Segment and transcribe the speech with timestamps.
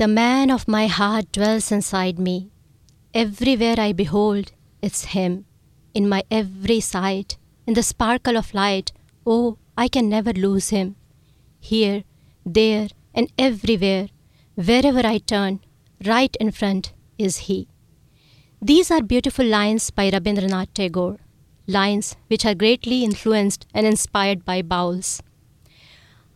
[0.00, 2.50] The man of my heart dwells inside me.
[3.12, 5.44] Everywhere I behold, it's him.
[5.92, 8.92] In my every sight, in the sparkle of light,
[9.26, 10.96] oh, I can never lose him.
[11.60, 12.04] Here,
[12.46, 14.08] there, and everywhere,
[14.54, 15.60] wherever I turn,
[16.06, 17.68] right in front is he.
[18.62, 21.18] These are beautiful lines by Rabindranath Tagore,
[21.66, 25.20] lines which are greatly influenced and inspired by Bauls.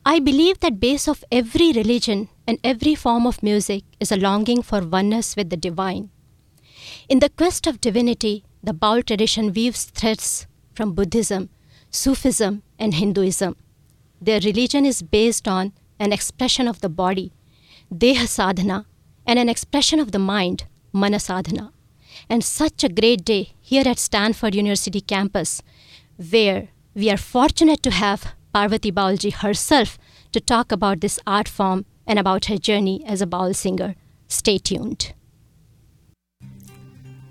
[0.04, 4.62] I believe that base of every religion and every form of music is a longing
[4.62, 6.11] for oneness with the divine.
[7.08, 11.50] In the quest of divinity, the Baul tradition weaves threads from Buddhism,
[11.90, 13.57] Sufism, and Hinduism.
[14.20, 17.32] Their religion is based on an expression of the body,
[17.93, 18.86] Deha sadhana,
[19.26, 21.72] and an expression of the mind, Mana sadhana.
[22.29, 25.62] And such a great day here at Stanford University campus,
[26.31, 29.98] where we are fortunate to have Parvati Baulji herself
[30.32, 33.94] to talk about this art form and about her journey as a Baul singer.
[34.28, 35.14] Stay tuned.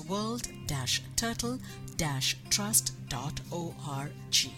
[2.02, 4.52] world-turtle-trust.org.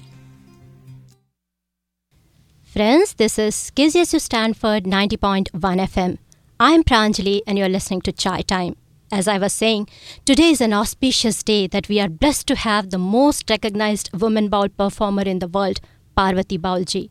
[2.64, 6.18] Friends, this is KZSU Stanford 90.1 FM.
[6.60, 8.76] I'm Pranjali and you're listening to Chai Time.
[9.12, 9.88] As I was saying,
[10.26, 14.50] today is an auspicious day that we are blessed to have the most recognized woman
[14.50, 15.80] baul performer in the world,
[16.16, 17.10] Parvati Baulji.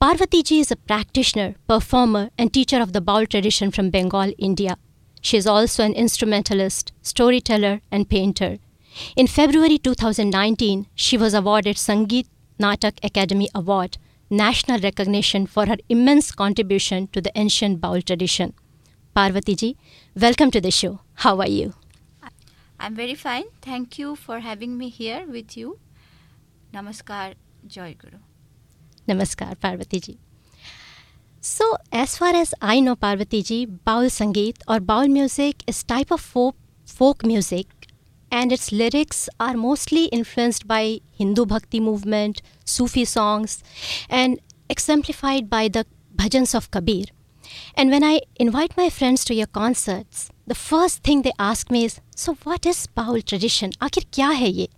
[0.00, 4.78] Parvati ji is a practitioner, performer, and teacher of the baul tradition from Bengal, India.
[5.20, 8.56] She is also an instrumentalist, storyteller, and painter.
[9.16, 12.26] In February 2019, she was awarded Sangeet
[12.58, 18.52] Natak Akademi Award, national recognition for her immense contribution to the ancient baul tradition.
[19.14, 19.76] Parvati ji,
[20.14, 21.00] welcome to the show.
[21.14, 21.74] How are you?
[22.78, 23.44] I'm very fine.
[23.60, 25.78] Thank you for having me here with you.
[26.72, 27.34] Namaskar,
[27.66, 28.18] Joy Guru.
[29.08, 30.18] Namaskar, Parvati ji.
[31.40, 36.10] So, as far as I know, Parvati ji, Baul Sangeet or Baul music is type
[36.10, 37.79] of folk, folk music
[38.30, 43.62] and its lyrics are mostly influenced by Hindu Bhakti movement, Sufi songs,
[44.08, 47.06] and exemplified by the bhajans of Kabir.
[47.74, 51.84] And when I invite my friends to your concerts, the first thing they ask me
[51.84, 53.72] is, So, what is Baul tradition?
[53.80, 54.68] Akhir kya hai ye?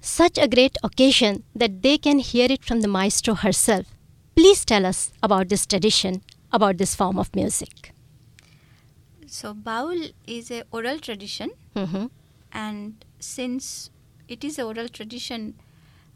[0.00, 3.86] Such a great occasion that they can hear it from the maestro herself.
[4.34, 6.22] Please tell us about this tradition,
[6.52, 7.92] about this form of music.
[9.26, 12.06] So, Baul is a oral tradition, Mm-hmm.
[12.52, 13.90] And since
[14.28, 15.54] it is a oral tradition,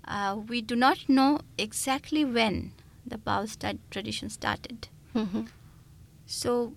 [0.06, 2.72] uh, we do not know exactly when
[3.06, 4.88] the sta- tradition started.
[5.14, 5.42] Mm-hmm.
[6.26, 6.74] So,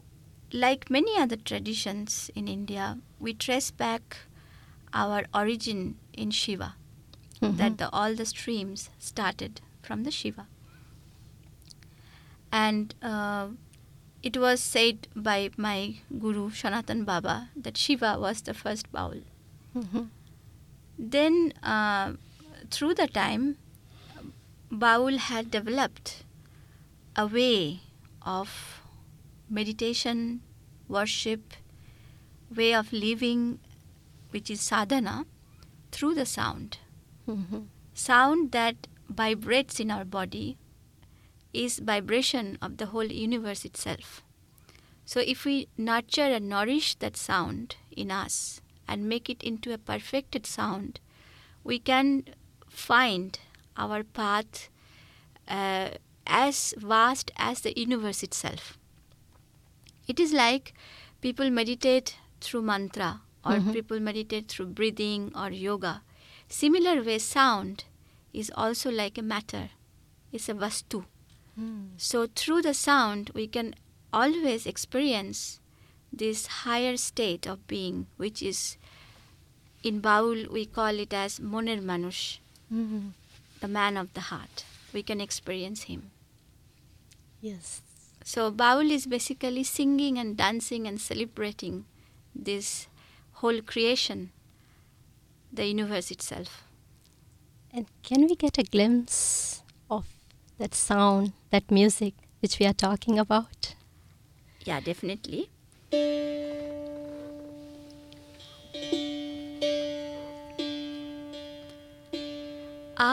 [0.52, 4.18] like many other traditions in India, we trace back
[4.94, 6.76] our origin in Shiva,
[7.42, 10.48] that the, all the streams started from the Shiva.
[12.52, 13.50] And uh,
[14.24, 19.24] it was said by my guru Sanatan Baba that Shiva was the first Baul.
[19.78, 20.04] Mm-hmm.
[20.98, 22.14] Then, uh,
[22.72, 23.58] through the time,
[24.72, 26.24] Baul had developed
[27.16, 27.82] a way
[28.24, 28.82] of
[29.50, 30.42] meditation,
[30.88, 31.54] worship,
[32.54, 33.60] way of living,
[34.32, 35.26] which is sadhana,
[35.92, 36.80] through the sound.
[37.28, 37.62] Mm-hmm.
[37.94, 40.58] Sound that vibrates in our body
[41.54, 44.24] is vibration of the whole universe itself.
[45.06, 49.78] So if we nurture and nourish that sound in us and make it into a
[49.78, 51.00] perfected sound,
[51.64, 52.24] we can
[52.70, 53.40] find
[53.76, 54.70] our path
[55.48, 55.90] uh,
[56.26, 58.78] as vast as the universe itself.
[60.08, 60.74] It is like
[61.22, 63.74] people meditate through mantra or Mhm.
[63.74, 66.02] people meditate through breathing or yoga.
[66.50, 67.86] Similar way, sound
[68.34, 69.70] is also like a matter,
[70.32, 71.06] it's a vastu.
[71.98, 73.74] So, through the sound, we can
[74.14, 75.60] always experience
[76.12, 78.78] this higher state of being, which is
[79.84, 82.40] in Baul we call it as Moner Manush,
[82.74, 83.10] Mm-hmm.
[83.62, 84.66] the man of the heart.
[84.94, 86.12] We can experience him.
[87.42, 87.82] Yes.
[88.26, 91.86] So, Baul is basically singing and dancing and celebrating
[92.36, 92.88] this
[93.34, 94.32] whole creation,
[95.54, 96.64] the universe itself.
[97.74, 100.06] And can we get a glimpse of
[100.58, 103.76] that sound, that music which we are talking about?
[104.66, 105.50] Yeah, definitely.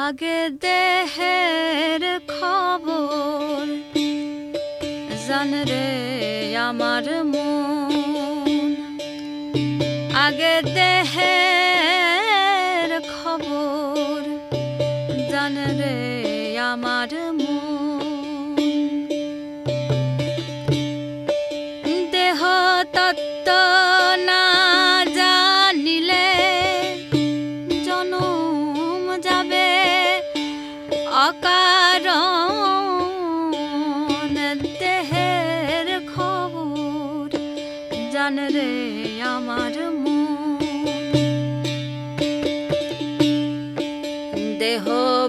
[0.04, 3.64] আগে দেহের খবর
[5.28, 5.88] জান রে
[6.56, 8.70] আমার মন।
[10.14, 11.30] আগে দেহের
[13.14, 14.20] খবর
[15.30, 15.96] জান রে
[16.58, 17.23] আমার
[44.64, 44.86] দেহ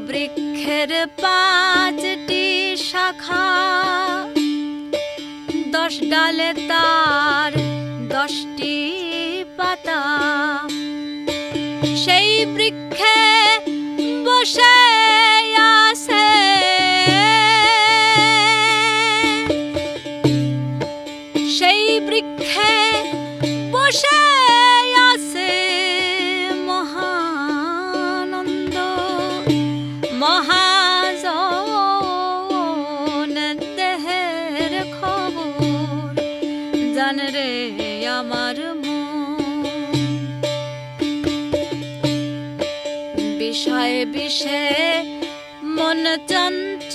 [0.07, 0.91] বৃক্ষের
[1.21, 2.45] পাঁচটি
[2.89, 3.47] শাখা।
[5.75, 7.51] দশ ডালে তার
[8.15, 8.75] দশটি
[9.57, 10.01] পাতা।
[12.03, 13.19] সেই বৃক্ষে
[14.25, 14.77] বসে
[15.83, 16.04] আছে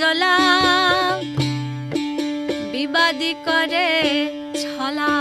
[0.00, 0.34] চঞ্চলা
[2.72, 3.88] বিবাদী করে
[4.62, 5.12] ছলা।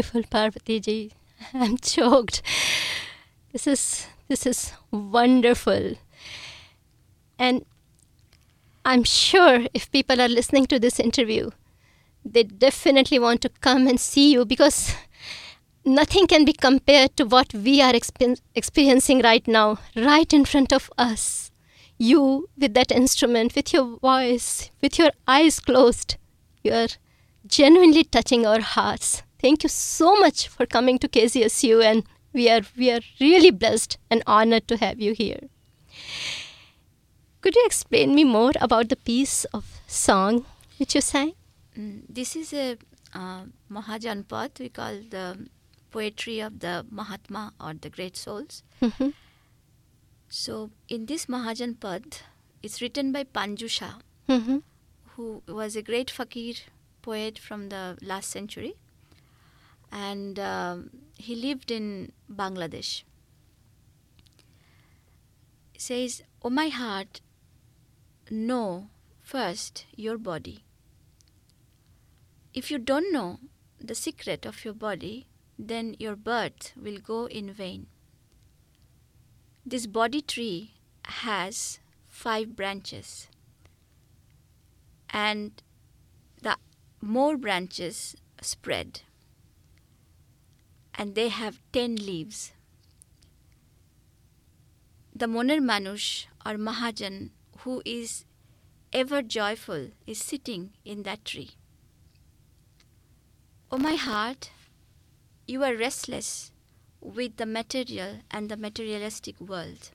[0.00, 1.12] Beautiful Parvati ji.
[1.52, 2.40] I'm choked.
[3.52, 5.96] This is this is wonderful.
[7.38, 7.66] And
[8.82, 11.50] I'm sure if people are listening to this interview,
[12.24, 14.94] they definitely want to come and see you because
[15.84, 20.72] nothing can be compared to what we are expen- experiencing right now, right in front
[20.72, 21.50] of us.
[21.98, 26.16] You with that instrument, with your voice, with your eyes closed,
[26.62, 26.88] you are
[27.46, 29.24] genuinely touching our hearts.
[29.40, 33.96] Thank you so much for coming to KZSU, and we are we are really blessed
[34.10, 35.40] and honored to have you here.
[37.40, 40.44] Could you explain me more about the piece of song
[40.78, 41.32] which you sang?
[41.76, 42.76] Mm, This is a
[43.14, 45.48] uh, Mahajanpad, we call the
[45.90, 48.62] poetry of the Mahatma or the great souls.
[48.82, 49.14] Mhm.
[50.28, 52.20] So, in this Mahajanpad,
[52.62, 53.94] it's written by Panju Shah,
[54.28, 54.62] Mhm.
[55.16, 56.54] who was a great fakir
[57.02, 57.82] poet from the
[58.12, 58.74] last century.
[59.92, 63.02] And um, he lived in Bangladesh.
[65.76, 67.20] says, Oh my heart,
[68.30, 68.90] know
[69.22, 70.64] first your body.
[72.52, 73.38] If you don't know
[73.80, 75.26] the secret of your body,
[75.58, 77.86] then your birth will go in vain.
[79.64, 83.28] This body tree has five branches,
[85.10, 85.62] and
[86.42, 86.56] the
[87.00, 89.02] more branches spread,
[91.00, 92.52] and they have ten leaves.
[95.16, 97.30] The Moner Manush or Mahajan,
[97.60, 98.26] who is
[98.92, 101.52] ever joyful, is sitting in that tree.
[103.72, 104.50] O my heart,
[105.46, 106.52] you are restless
[107.00, 109.92] with the material and the materialistic world.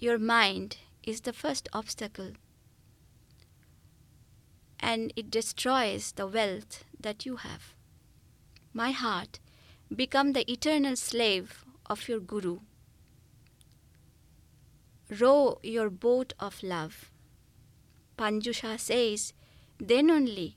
[0.00, 2.32] Your mind is the first obstacle
[4.80, 7.77] and it destroys the wealth that you have.
[8.72, 9.40] My heart,
[9.94, 12.58] become the eternal slave of your Guru.
[15.20, 17.10] Row your boat of love.
[18.18, 19.32] Panju Shah says,
[19.78, 20.56] then only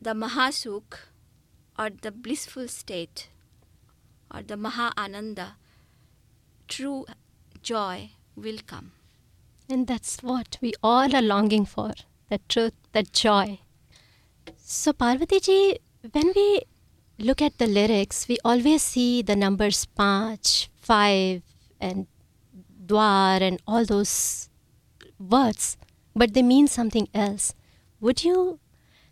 [0.00, 0.98] the Mahasukh
[1.78, 3.28] or the blissful state
[4.34, 5.56] or the Maha Ananda,
[6.66, 7.06] true
[7.62, 8.92] joy will come.
[9.68, 11.92] And that's what we all are longing for
[12.28, 13.60] that truth, that joy.
[14.56, 15.78] So, Parvati ji,
[16.12, 16.62] when we
[17.18, 21.42] look at the lyrics, we always see the numbers Panch, five,
[21.80, 22.06] and
[22.86, 24.48] Dwar, and all those
[25.18, 25.76] words,
[26.14, 27.54] but they mean something else.
[28.00, 28.58] Would you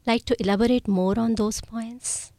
[0.07, 2.33] like to elaborate more on those points?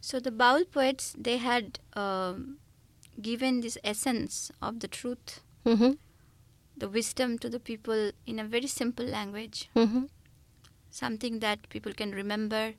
[0.00, 2.58] So the Baul poets they had um,
[3.22, 5.92] given this essence of the truth, Mm-hmm.
[6.76, 10.04] the wisdom to the people in a very simple language, Mm-hmm.
[10.90, 12.74] something that people can remember,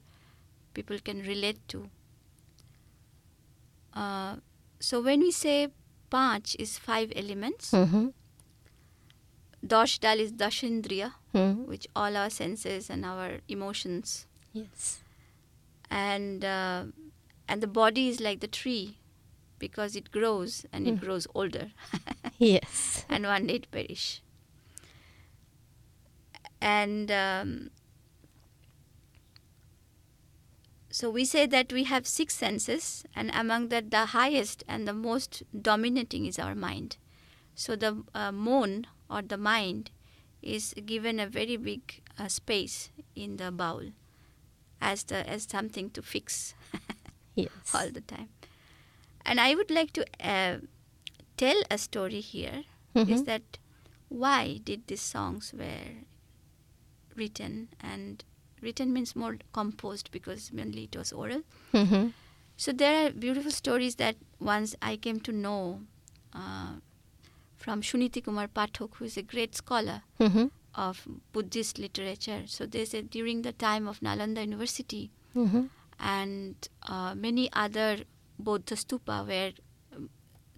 [0.75, 1.89] people can relate to.
[3.93, 4.35] Uh,
[4.79, 5.69] so when we say
[6.11, 8.07] Panch is five elements, Mm-hmm.
[9.65, 11.65] Dosh Dal is Dashindriya, Mm-hmm.
[11.67, 14.99] which all our senses and our emotions, Yes.
[15.89, 16.83] and uh,
[17.47, 18.97] and the body is like the tree,
[19.59, 21.01] because it grows and it Mm.
[21.07, 21.65] grows older.
[22.37, 23.05] Yes.
[23.09, 24.21] and one day it perish.
[26.61, 27.69] And um,
[30.95, 34.93] so we say that we have six senses, and among that, the highest and the
[34.93, 36.95] most dominating is our mind.
[37.53, 39.91] So the uh, mon or the mind
[40.41, 43.91] is given a very big uh, space in the Baul
[44.79, 46.55] as the as something to fix
[47.35, 47.49] Yes.
[47.73, 48.29] all the time.
[49.25, 50.59] And I would like to uh,
[51.35, 52.63] tell a story here
[52.95, 53.25] is Mhm.
[53.25, 53.57] that
[54.07, 56.07] why did these songs were
[57.15, 58.23] written and
[58.65, 61.41] written means more composed because mainly it was oral.
[61.73, 62.07] Mm-hmm.
[62.57, 65.81] So there are beautiful stories that once I came to know
[66.33, 66.73] uh,
[67.57, 70.45] from Suniti Kumar Pathak, who is a great scholar Mm-hmm.
[70.75, 72.41] of Buddhist literature.
[72.45, 75.63] So they said during the time of Nalanda University, Mm-hmm.
[75.99, 77.89] and uh, many other
[78.41, 79.51] Bodha stupa where
[79.95, 80.09] um,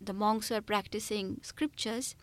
[0.10, 2.16] the monks were practicing scriptures,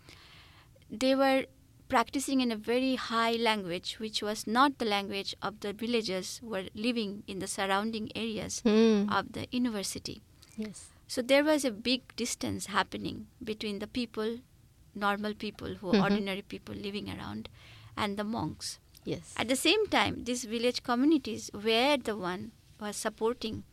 [1.05, 1.45] they were
[1.89, 6.49] practicing in a very high language, which was not the language of the villagers who
[6.49, 9.11] were living in the surrounding areas Mm.
[9.19, 10.23] of the university.
[10.57, 10.89] Yes.
[11.07, 14.39] So there was a big distance happening between the people,
[14.95, 16.03] normal people who are Mhm.
[16.03, 17.49] ordinary people living around,
[17.97, 18.79] and the monks.
[19.05, 19.35] Yes.
[19.37, 23.65] At the same time, these village communities were the one who was supporting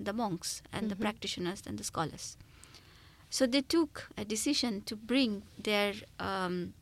[0.00, 1.00] the monks and the Mhm.
[1.00, 2.36] practitioners and the scholars.
[3.30, 6.74] So they took a decision to bring their um,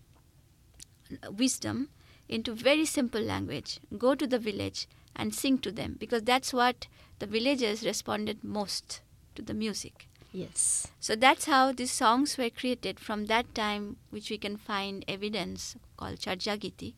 [1.30, 1.88] wisdom
[2.28, 3.78] into very simple language.
[3.96, 6.86] Go to the village and sing to them because that's what
[7.18, 9.00] the villagers responded most
[9.34, 10.08] to the music.
[10.32, 10.88] Yes.
[11.00, 15.76] So that's how these songs were created from that time, which we can find evidence
[15.96, 16.94] called Charjagiti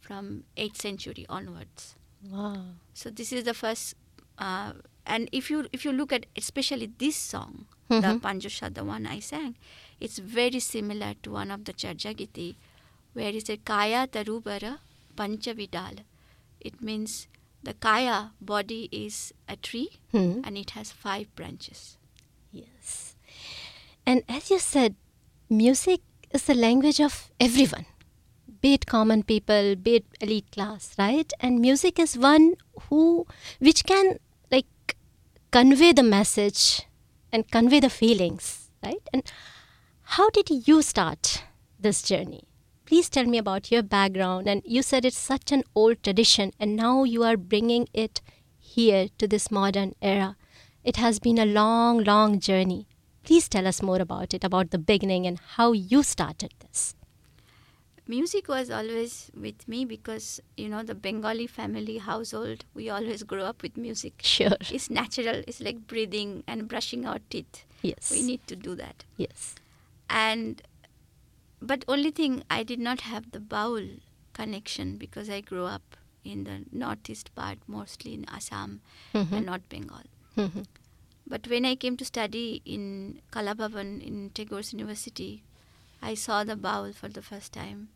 [0.00, 1.94] from 8th century onwards.
[2.30, 2.62] Wow.
[2.94, 3.94] So this is the first,
[4.38, 4.72] uh,
[5.06, 8.00] and if you if you look at especially this song, Mhm.
[8.02, 9.56] the Panju Shah, the one I sang,
[10.00, 12.56] it's very similar to one of the Charjagiti,
[13.12, 14.78] where it says Kaya Tarubara
[15.16, 16.00] Panchavidal.
[16.60, 17.26] It means
[17.62, 20.40] the Kaya body is a tree Hmm.
[20.44, 21.96] and it has five branches.
[22.52, 23.16] Yes.
[24.06, 24.94] And as you said,
[25.48, 26.00] music
[26.32, 27.86] is the language of everyone,
[28.60, 31.32] be it common people, be it elite class, right?
[31.40, 32.54] And music is one
[32.88, 33.26] who,
[33.58, 34.18] which can
[34.50, 34.96] like
[35.50, 36.82] convey the message
[37.32, 39.02] and convey the feelings, right?
[39.12, 39.22] And
[40.02, 41.42] how did you start
[41.78, 42.44] this journey?
[42.90, 44.48] Please tell me about your background.
[44.48, 48.20] And you said it's such an old tradition, and now you are bringing it
[48.58, 50.36] here to this modern era.
[50.82, 52.88] It has been a long, long journey.
[53.22, 56.96] Please tell us more about it, about the beginning and how you started this.
[58.08, 63.44] Music was always with me because, you know, the Bengali family household, we always grow
[63.44, 64.14] up with music.
[64.24, 64.56] Sure.
[64.68, 67.64] It's natural, it's like breathing and brushing our teeth.
[67.82, 68.10] Yes.
[68.10, 69.04] We need to do that.
[69.16, 69.54] Yes.
[70.12, 70.60] And,
[71.60, 74.00] but only thing, I did not have the baul
[74.32, 78.80] connection because I grew up in the northeast part, mostly in Assam
[79.14, 79.32] Mhm.
[79.32, 80.04] and not Bengal.
[80.36, 80.66] Mhm.
[81.26, 85.42] But when I came to study in Kalabhavan in Tagore's University,
[86.02, 87.88] I saw the baul for the first time.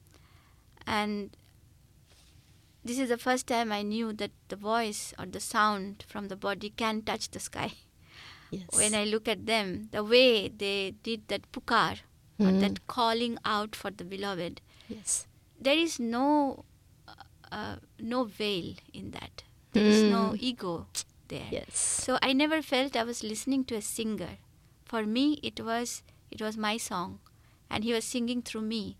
[0.87, 1.37] And
[2.85, 6.37] this is the first time I knew that the voice or the sound from the
[6.37, 7.73] body can touch the sky.
[8.51, 8.69] Yes.
[8.73, 12.01] When I look at them, the way they did that pukar,
[12.39, 12.61] or Mm.
[12.61, 15.27] that calling out for the beloved, yes.
[15.61, 16.65] there is no
[17.09, 17.15] uh,
[17.53, 19.45] uh, no veil in that.
[19.73, 20.39] There is no Mm.
[20.41, 20.87] ego
[21.29, 21.49] there.
[21.51, 21.79] Yes.
[21.79, 24.39] So I never felt I was listening to a singer.
[24.85, 27.19] For me, it was it was my song,
[27.71, 28.97] and he was singing through me.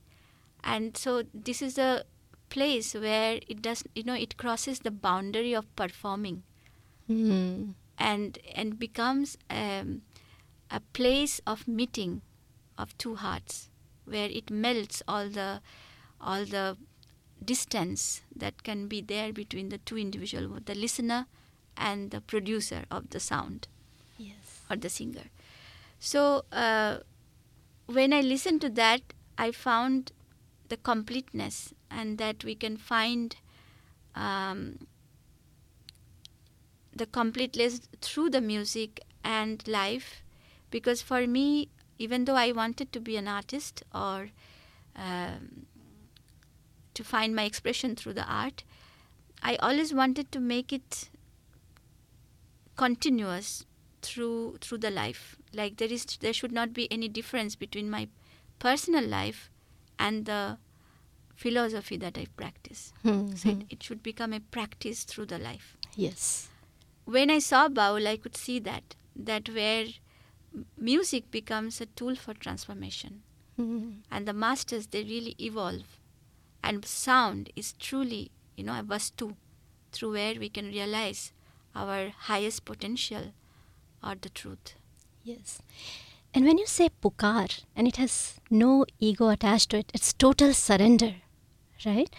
[0.63, 2.05] And so this is a
[2.49, 6.43] place where it does you know it crosses the boundary of performing
[7.09, 7.75] Mm.
[7.99, 10.03] and and becomes um,
[10.71, 12.23] a place of meeting
[12.79, 13.69] of two hearts
[14.05, 15.61] where it melts all the
[16.21, 16.77] all the
[17.45, 21.27] distance that can be there between the two individual the listener
[21.77, 23.69] and the producer of the sound
[24.17, 24.63] Yes.
[24.71, 25.25] or the singer
[25.99, 26.99] so uh,
[27.87, 29.03] when i listened to that
[29.37, 30.13] i found
[30.69, 33.37] the completeness and that we can find
[34.15, 34.87] um,
[36.95, 40.23] the completeness through the music and life
[40.71, 44.31] because for me even though i wanted to be an artist or
[44.97, 45.67] um,
[46.95, 48.65] to find my expression through the art
[49.43, 51.09] i always wanted to make it
[52.77, 53.65] continuous
[54.03, 58.09] through through the life like there is there should not be any difference between my
[58.59, 59.49] personal life
[59.99, 60.59] and the
[61.37, 63.11] philosophy that i practice so
[63.51, 63.67] it, Mhm.
[63.71, 66.49] it should become a practice through the life Yes.
[67.05, 69.87] when I saw Baul, I could see that that where
[70.77, 73.23] music becomes a tool for transformation,
[73.59, 74.03] Mm.
[74.11, 75.99] and the masters they really evolve,
[76.63, 79.37] and sound is truly you know a vastu,
[79.93, 81.33] through where we can realize
[81.75, 83.33] our highest potential
[84.03, 84.75] or the truth.
[85.23, 85.61] Yes.
[86.35, 90.53] And when you say pukar and it has no ego attached to it, it's total
[90.53, 91.15] surrender,
[91.87, 92.11] right?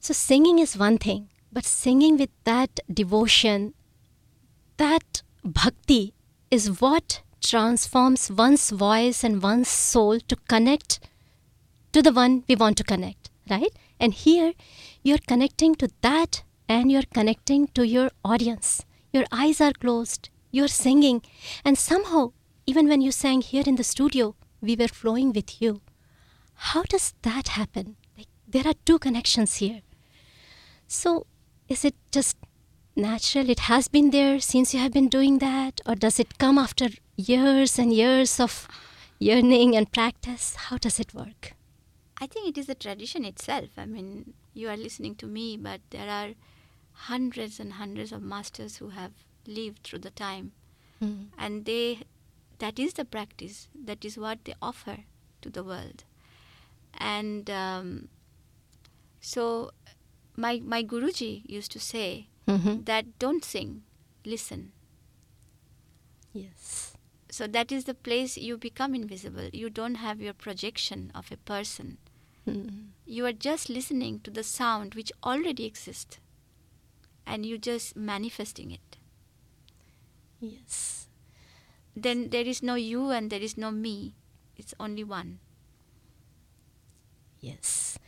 [0.00, 3.74] So singing is one thing, but singing with that devotion,
[4.78, 6.14] that bhakti
[6.50, 11.00] is what transforms one's voice and one's soul to connect
[11.92, 13.72] to the one we want to connect, right?
[13.98, 14.52] And here
[15.02, 18.84] you're connecting to that and you're connecting to your audience.
[19.12, 21.22] Your eyes are closed, you're singing,
[21.64, 22.32] and somehow,
[22.66, 25.80] even when you sang here in the studio, we were flowing with you.
[26.54, 27.96] How does that happen?
[28.16, 29.80] Like there are two connections here.
[30.86, 31.26] So
[31.68, 32.36] is it just
[32.94, 33.48] natural?
[33.48, 36.88] It has been there since you have been doing that, or does it come after
[37.20, 38.66] years and years of
[39.18, 40.56] yearning and practice?
[40.56, 41.54] How does it work?
[42.20, 43.70] I think it is a tradition itself.
[43.78, 46.30] I mean, you are listening to me, but there are
[47.08, 49.12] hundreds and hundreds of masters who have
[49.46, 50.52] lived through the time
[51.02, 51.28] Mm.
[51.38, 52.00] and they
[52.58, 54.98] that is the practice that is what they offer
[55.40, 56.04] to the world
[56.98, 58.08] and um,
[59.20, 59.70] so
[60.36, 62.84] my my guruji used to say Mhm.
[62.84, 63.82] that don't sing
[64.26, 64.72] listen
[66.34, 66.89] Yes.
[67.30, 71.36] So that is the place you become invisible you don't have your projection of a
[71.36, 71.98] person
[72.46, 72.86] Mm.
[73.04, 76.18] you are just listening to the sound which already exists
[77.26, 78.96] and you just manifesting it
[80.40, 81.08] Yes.
[81.94, 84.14] then there is no you and there is no me
[84.56, 85.38] it's only one
[87.40, 87.98] Yes.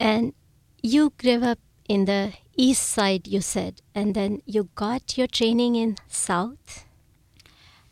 [0.00, 0.34] And
[0.82, 5.76] you grew up in the east side, you said, and then you got your training
[5.76, 6.84] in south.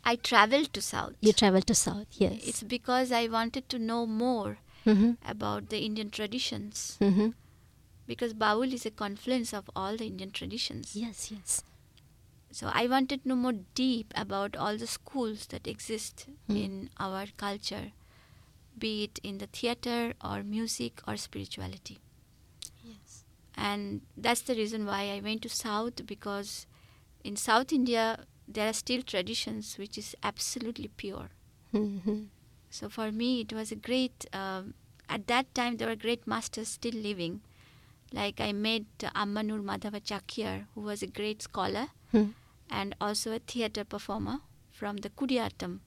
[0.04, 2.40] I traveled to south You traveled to south, yes.
[2.46, 5.12] it's because i wanted to know more mm-hmm.
[5.34, 7.28] about the indian traditions Mm-hmm.
[8.06, 11.62] because baul is a confluence of all the indian traditions Yes, yes.
[12.50, 16.56] so i wanted to know more deep about all the schools that exist Hmm.
[16.64, 17.84] in our culture
[18.78, 21.98] be it in the theater or music or spirituality
[22.84, 23.24] Yes.
[23.56, 26.66] and that's the reason why I went to South because
[27.22, 28.04] in South India
[28.48, 31.30] there are still traditions which is absolutely pure.
[31.74, 32.24] Mm-hmm.
[32.70, 34.26] So for me it was a great.
[34.32, 34.74] Um,
[35.08, 37.40] at that time there were great masters still living,
[38.12, 42.30] like I met uh, Ammanur Madhava Chakyar, who was a great scholar Hmm.
[42.68, 45.80] and also a theater performer from the Kudiyattam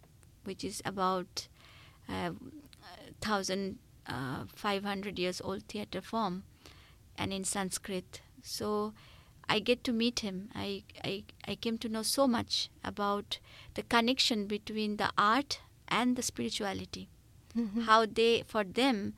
[0.44, 1.48] which is about
[2.10, 2.32] uh,
[3.22, 6.44] 1500 years old theater form
[7.18, 8.22] and in Sanskrit.
[8.44, 8.94] So
[9.48, 10.50] I get to meet him.
[10.56, 13.40] I, I, I came to know so much about
[13.76, 17.10] the connection between the art and the spirituality.
[17.58, 17.82] Mm-hmm.
[17.82, 19.14] How they, for them,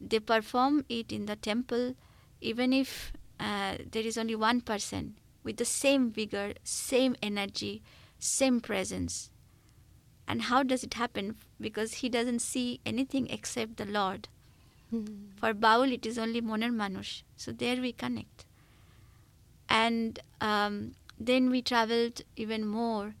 [0.00, 1.94] they perform it in the temple,
[2.40, 7.82] even if uh, there is only one person with the same vigor, same energy,
[8.18, 9.30] same presence.
[10.28, 11.36] And how does it happen?
[11.60, 14.28] Because he doesn't see anything except the Lord.
[14.94, 15.38] Mm-hmm.
[15.38, 17.22] For Baul, it is only Moner Manush.
[17.36, 18.44] So there we connect.
[19.70, 23.14] And um, then we traveled even more,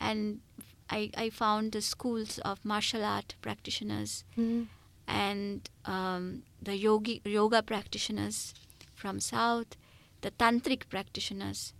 [0.00, 0.40] and
[0.88, 4.62] I, I found the schools of martial art practitioners Mm-hmm.
[5.06, 8.54] and um, the yogi, yoga practitioners
[8.94, 9.76] from south,
[10.22, 11.74] the tantric practitioners,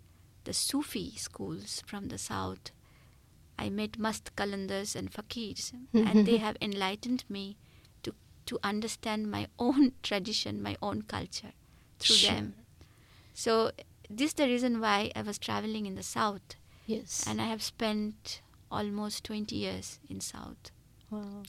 [0.44, 2.72] the Sufi schools from the south.
[3.59, 7.56] I met mast kalandars and fakirs, and they have enlightened me
[8.02, 8.14] to
[8.46, 11.52] to understand my own tradition, my own culture
[11.98, 12.30] through Sure.
[12.35, 12.54] them.
[13.35, 13.70] So
[14.11, 17.25] this is the reason why I was traveling in the south, Yes.
[17.27, 20.70] and I have spent almost 20 years in south.
[21.11, 21.42] Wow.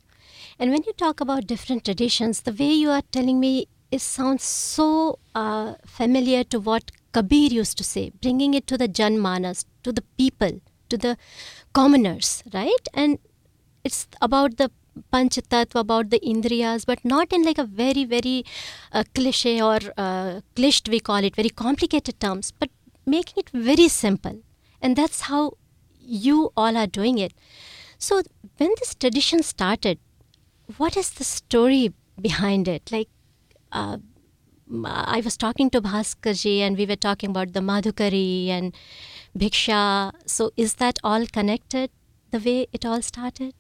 [0.59, 4.43] And when you talk about different traditions, the way you are telling me it sounds
[4.43, 9.91] so uh, familiar to what Kabir used to say, bringing it to the Janmanas, to
[9.91, 11.17] the people, to the
[11.73, 12.87] commoners, right?
[12.93, 13.19] And
[13.83, 14.71] it's about the
[15.13, 18.45] Panchatattva, about the Indriyas, but not in like a very, very
[18.91, 22.69] uh, cliche or uh, cliched, we call it, very complicated terms, but
[23.05, 24.41] making it very simple.
[24.81, 25.53] And that's how
[25.99, 27.33] you all are doing it.
[27.97, 28.21] So,
[28.57, 29.99] when this tradition started,
[30.77, 32.91] what is the story behind it?
[32.91, 33.09] Like,
[33.71, 33.97] uh,
[34.85, 38.73] I was talking to Bhaskarji and we were talking about the Madhukari and
[39.37, 40.13] Bhiksha.
[40.25, 41.91] So, is that all connected
[42.31, 43.53] the way it all started?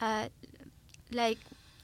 [0.00, 0.28] Uh,
[1.10, 1.38] like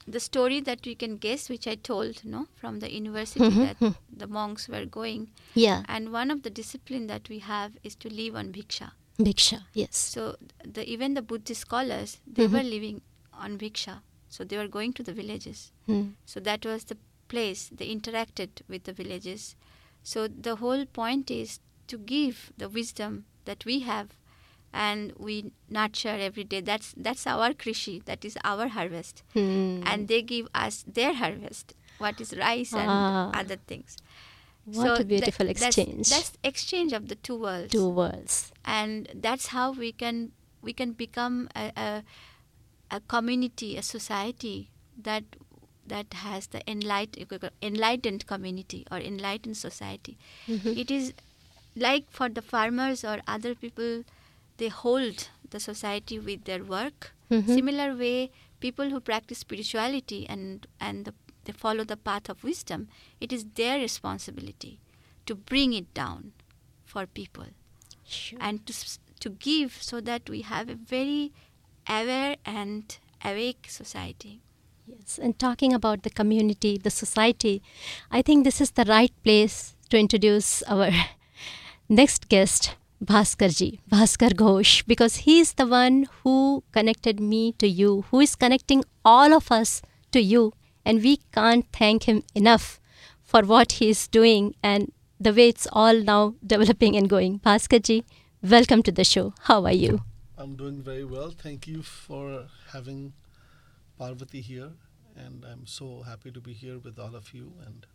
[0.07, 3.77] the story that we can guess, which I told, no, from the university that
[4.15, 8.13] the monks were going, Yeah, and one of the discipline that we have is to
[8.13, 8.91] live on bhiksha.
[9.19, 9.95] Bhiksha, yes.
[9.95, 13.01] So the even the Buddhist scholars they were living
[13.33, 15.71] on bhiksha, so they were going to the villages.
[15.85, 16.09] Hmm.
[16.25, 16.97] So that was the
[17.27, 19.55] place they interacted with the villages.
[20.03, 24.09] So the whole point is to give the wisdom that we have
[24.73, 26.61] and we nurture every day.
[26.61, 29.23] That's that's our krishi, that is our harvest.
[29.33, 29.81] Hmm.
[29.85, 33.31] And they give us their harvest, what is rice and Ah.
[33.33, 33.97] other things.
[34.65, 36.09] What a beautiful that's- exchange.
[36.09, 38.51] That's, exchange of the two worlds Two worlds.
[38.65, 40.31] and that's how we can
[40.61, 42.03] we can become a, a,
[42.89, 45.23] a community, a society that
[45.85, 50.17] that has the enlightened enlightened community or enlightened society.
[50.47, 51.13] It is
[51.75, 54.03] like for the farmers or other people,
[54.57, 57.13] they hold the society with their work.
[57.31, 57.47] Mhm.
[57.47, 61.13] Similar way, people who practice spirituality and and the,
[61.45, 62.87] they follow the path of wisdom,
[63.19, 64.79] it is their responsibility
[65.25, 66.31] to bring it down
[66.85, 67.47] for people
[68.05, 68.37] Sure.
[68.41, 68.73] and to,
[69.19, 71.31] to give so that we have a very
[71.87, 74.41] aware and awake society.
[74.87, 77.61] Yes, and talking about the community, the society,
[78.11, 80.89] I think this is the right place to introduce our
[81.89, 88.05] next guest, Bhaskarji, Bhaskar Ghosh, because he is the one who connected me to you,
[88.09, 90.53] who is connecting all of us to you,
[90.85, 92.79] and we can't thank him enough
[93.23, 97.39] for what he is doing and the way it's all now developing and going.
[97.39, 98.03] Bhaskarji,
[98.41, 99.33] welcome to the show.
[99.41, 100.01] How are you?
[100.37, 101.31] I'm doing very well.
[101.31, 103.13] Thank you for having
[103.97, 104.71] Parvati here,
[105.15, 107.53] and I'm so happy to be here with all of you.
[107.65, 107.85] And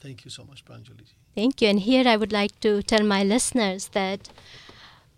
[0.00, 1.06] thank you so much, Pranjali.
[1.34, 1.68] Thank you.
[1.68, 4.28] And here I would like to tell my listeners that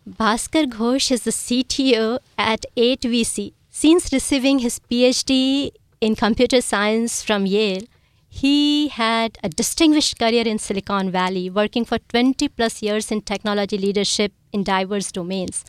[0.09, 3.53] Bhaskar Ghosh is the CTO at 8VC.
[3.71, 7.83] Since receiving his PhD in computer science from Yale,
[8.29, 13.77] he had a distinguished career in Silicon Valley, working for 20 plus years in technology
[13.77, 15.65] leadership in diverse domains.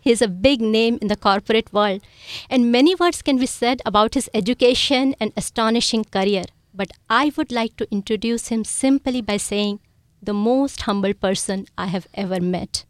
[0.00, 2.02] He is a big name in the corporate world,
[2.50, 6.44] and many words can be said about his education and astonishing career.
[6.74, 9.80] But I would like to introduce him simply by saying,
[10.22, 12.84] the most humble person I have ever met.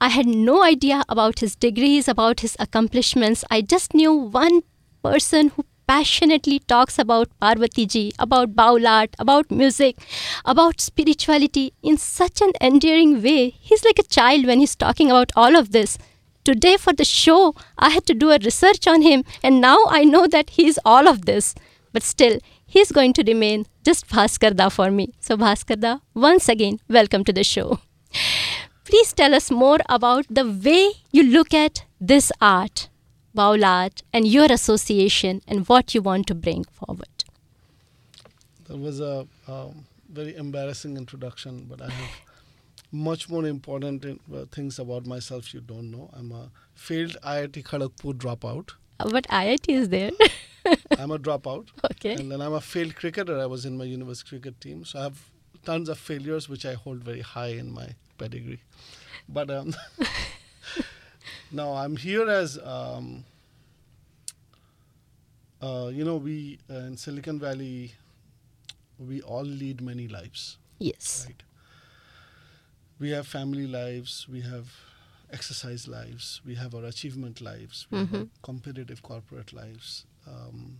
[0.00, 3.44] I had no idea about his degrees, about his accomplishments.
[3.50, 4.62] I just knew one
[5.02, 9.96] person who passionately talks about Parvati ji, about Baul art, about music,
[10.44, 13.50] about spirituality in such an endearing way.
[13.50, 15.98] He's like a child when he's talking about all of this.
[16.44, 20.04] Today, for the show, I had to do a research on him, and now I
[20.04, 21.54] know that he's all of this.
[21.92, 22.38] But still,
[22.74, 25.12] he's going to remain just Bhaskarda for me.
[25.20, 27.80] So, Bhaskarda, once again, welcome to the show.
[28.84, 32.88] Please tell us more about the way you look at this art,
[33.36, 37.24] Baul art and your association and what you want to bring forward.
[38.66, 42.10] That was a um, very embarrassing introduction, but I have
[42.92, 46.10] much more important uh, things about myself you don't know.
[46.14, 48.70] I'm a failed IIT Kharagpur dropout.
[49.10, 50.10] But IIT is there.
[50.98, 51.68] I'm a dropout.
[51.92, 52.14] okay.
[52.14, 53.38] And then I'm a failed cricketer.
[53.38, 54.84] I was in my university cricket team.
[54.84, 55.18] So I have
[55.64, 58.60] tons of failures, which I hold very high in my pedigree.
[59.28, 59.74] But um,
[61.50, 63.24] now I'm here as, um,
[65.60, 67.92] uh, you know, we uh, in Silicon Valley,
[68.98, 71.24] we all lead many lives, Yes.
[71.26, 71.42] right?
[72.98, 74.70] We have family lives, we have
[75.32, 78.28] exercise lives, we have our achievement lives, we have our Mhm.
[78.42, 80.04] competitive corporate lives.
[80.26, 80.78] Um,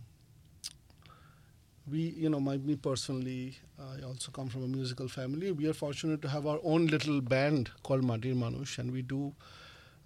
[1.91, 5.51] we, you know, my, me personally, I also come from a musical family.
[5.51, 9.33] We are fortunate to have our own little band called Madir Manush, and we do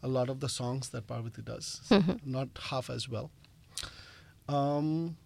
[0.01, 2.19] a lot of the songs that Parvati does, Mhm.
[2.25, 3.29] not half as well.
[4.49, 5.17] Um,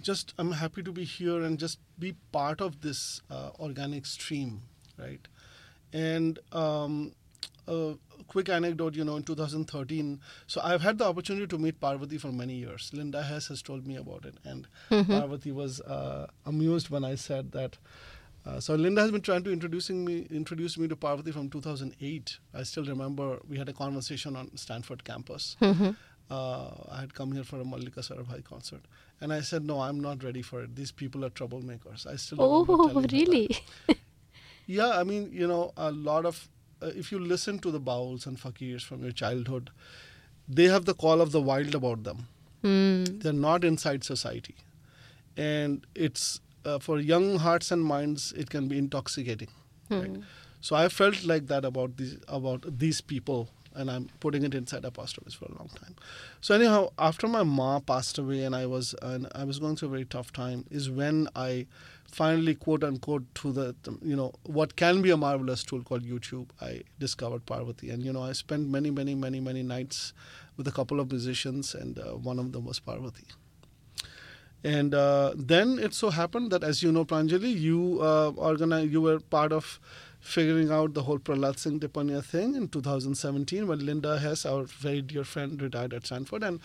[0.00, 4.62] just, I'm happy to be here and just be part of this uh, organic stream,
[4.98, 5.26] right?
[5.92, 7.12] And um,
[7.68, 7.94] a
[8.28, 12.32] quick anecdote, you know, in 2013, so I've had the opportunity to meet Parvati for
[12.32, 12.90] many years.
[12.92, 15.06] Linda Hess has told me about it, and Mhm.
[15.06, 17.78] Parvati was uh, amused when I said that.
[18.44, 22.38] Uh, so Linda has been trying to introducing me, introduce me to Parvati from 2008.
[22.52, 25.56] I still remember we had a conversation on Stanford campus.
[25.60, 25.96] Mhm.
[26.30, 28.82] Uh, I had come here for a Mallika Sarabhai concert,
[29.20, 30.74] and I said, "No, I'm not ready for it.
[30.74, 33.12] These people are troublemakers." I still Oh, telling her that.
[33.12, 33.56] really?
[34.66, 36.48] Yeah, I mean, you know, a lot of
[36.82, 39.70] uh, if you listen to the Bauls and fakirs from your childhood,
[40.48, 42.28] they have the call of the wild about them.
[42.62, 43.22] Mm.
[43.22, 44.54] They're not inside society,
[45.36, 48.32] and it's uh, for young hearts and minds.
[48.36, 49.48] It can be intoxicating.
[49.90, 50.06] Right?
[50.08, 50.22] Hmm.
[50.60, 54.84] So I felt like that about these about these people, and I'm putting it inside
[54.84, 55.96] apostrophes for a long time.
[56.40, 59.88] So anyhow, after my ma passed away, and I was and I was going through
[59.88, 61.66] a very tough time, is when I
[62.10, 66.48] finally quote unquote to the you know what can be a marvelous tool called YouTube.
[66.60, 70.12] I discovered Parvati, and you know I spent many many many many nights
[70.56, 73.24] with a couple of musicians, and uh, one of them was Parvati.
[74.64, 79.00] And uh, then it so happened that, as you know, Pranjali, you uh, organized, you
[79.00, 79.80] were part of
[80.22, 85.02] figuring out the whole Prahlad Singh Tipanya thing in 2017 when Linda Hess, our very
[85.02, 86.60] dear friend, retired at Stanford, and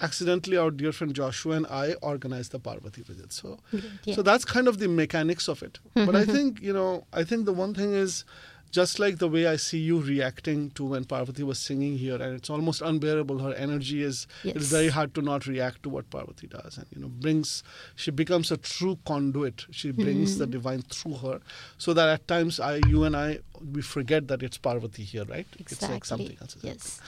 [0.00, 3.32] accidentally our dear friend Joshua and I organized the Parvati visit.
[3.32, 3.58] So,
[4.04, 4.14] Yeah.
[4.14, 5.78] so that's kind of the mechanics of it.
[5.94, 6.32] But I mm-hmm.
[6.32, 8.24] think you know, I think the one thing is.
[8.72, 12.34] Just like the way I see you reacting to when Parvati was singing here, and
[12.34, 13.38] it's almost unbearable.
[13.38, 14.70] Her energy is it's Yes.
[14.76, 17.62] very hard to not react to what Parvati does, and you know brings
[17.94, 19.66] she becomes a true conduit.
[19.70, 20.52] She brings the mm-hmm.
[20.52, 21.40] divine through her,
[21.76, 23.40] so that at times I, you and I,
[23.76, 25.46] we forget that it's Parvati here, right?
[25.58, 26.08] It's like Exactly.
[26.08, 26.56] something else.
[26.62, 27.00] Yes.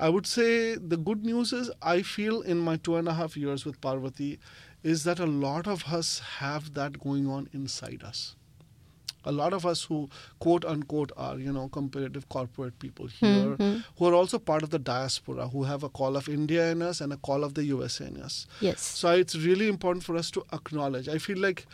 [0.00, 3.36] I would say the good news is I feel in my two and a half
[3.36, 4.38] years with Parvati
[4.84, 8.36] is that a lot of us have that going on inside us.
[9.28, 9.96] A lot of us who
[10.44, 13.84] quote unquote are, you know, comparative corporate people here, Mhm.
[13.96, 17.02] who are also part of the diaspora, who have a call of India in us
[17.02, 18.46] and a call of the USA in us.
[18.68, 18.80] Yes.
[19.02, 21.08] So it's really important for us to acknowledge.
[21.16, 21.66] I feel like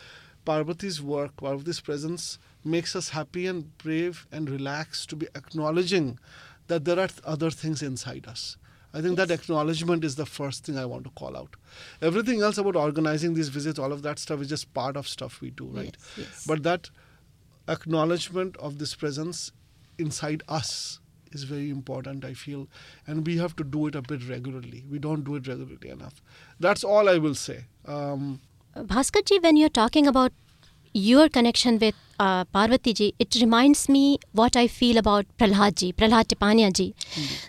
[0.45, 6.19] Parvati's work, Parvati's presence makes us happy and brave and relaxed to be acknowledging
[6.67, 8.57] that there are other things inside us.
[8.97, 11.57] I think that acknowledgement is the first thing I want to call out.
[12.01, 15.41] Everything else about organizing these visits, all of that stuff is just part of stuff
[15.41, 15.97] we do, right?
[16.17, 16.45] Yes, yes.
[16.47, 16.91] But that
[17.69, 19.53] acknowledgement of this presence
[19.99, 21.01] inside us
[21.33, 22.69] is very important, I feel.
[23.07, 24.85] And we have to do it a bit regularly.
[24.91, 26.23] We don't do it regularly enough.
[26.61, 27.65] That's all I will say.
[27.87, 28.41] Um,
[28.77, 30.33] Bhaskar ji, when you're talking about
[30.93, 35.93] your connection with uh, Parvati ji, it reminds me what I feel about Prahlad ji,
[35.93, 36.95] Prahlad Tipania ji.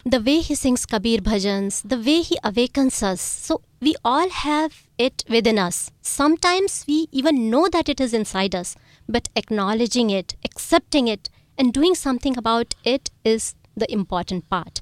[0.04, 3.22] The way he sings Kabir bhajans, the way he awakens us.
[3.22, 5.92] So we all have it within us.
[6.02, 8.76] Sometimes we even know that it is inside us,
[9.08, 14.82] but acknowledging it, accepting it, and doing something about it is the important part.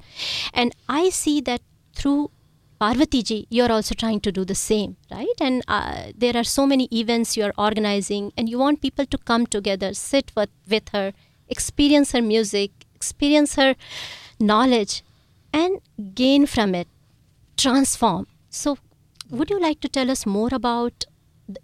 [0.53, 1.61] And I see that
[1.95, 2.31] through
[2.79, 5.39] Parvati ji, you're also trying to do the same, right?
[5.39, 9.45] And uh, there are so many events you're organizing, and you want people to come
[9.45, 11.13] together, sit with, with her,
[11.47, 13.75] experience her music, experience her
[14.39, 15.03] knowledge,
[15.53, 15.79] and
[16.13, 16.87] gain from it,
[17.55, 18.27] transform.
[18.49, 18.77] So,
[19.29, 21.05] would you like to tell us more about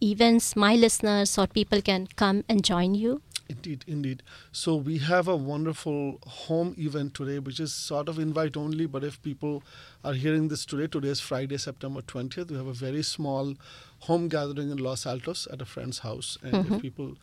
[0.02, 3.22] events my listeners or people can come and join you?
[3.50, 4.22] Indeed, indeed.
[4.52, 8.86] So we have a wonderful home event today, which is sort of invite only.
[8.86, 9.64] But if people
[10.04, 12.52] are hearing this today, today is Friday, September 20th.
[12.52, 13.56] We have a very small
[14.02, 16.38] home gathering in Los Altos at a friend's house.
[16.44, 17.18] And if people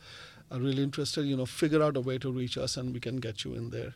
[0.51, 3.17] are really interested, you know, figure out a way to reach us and we can
[3.17, 3.93] get you in there.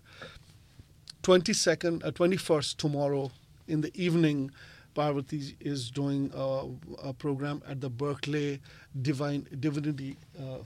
[1.23, 3.31] 22nd, uh, 21st, tomorrow
[3.67, 4.51] in the evening,
[4.93, 6.67] Parvati is doing a,
[7.09, 8.61] a program at the Berkeley
[9.01, 10.59] Divine Divinity uh,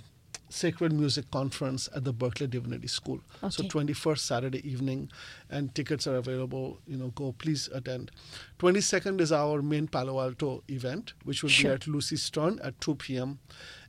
[0.50, 3.20] Sacred Music Conference at the Berkeley Divinity School.
[3.50, 5.10] So 21st Saturday evening,
[5.50, 6.80] and tickets are available.
[6.88, 8.12] You know, go please attend.
[8.60, 11.72] 22nd is our main Palo Alto event, which will Sure.
[11.72, 13.40] be at Lucie Stern at 2 p.m.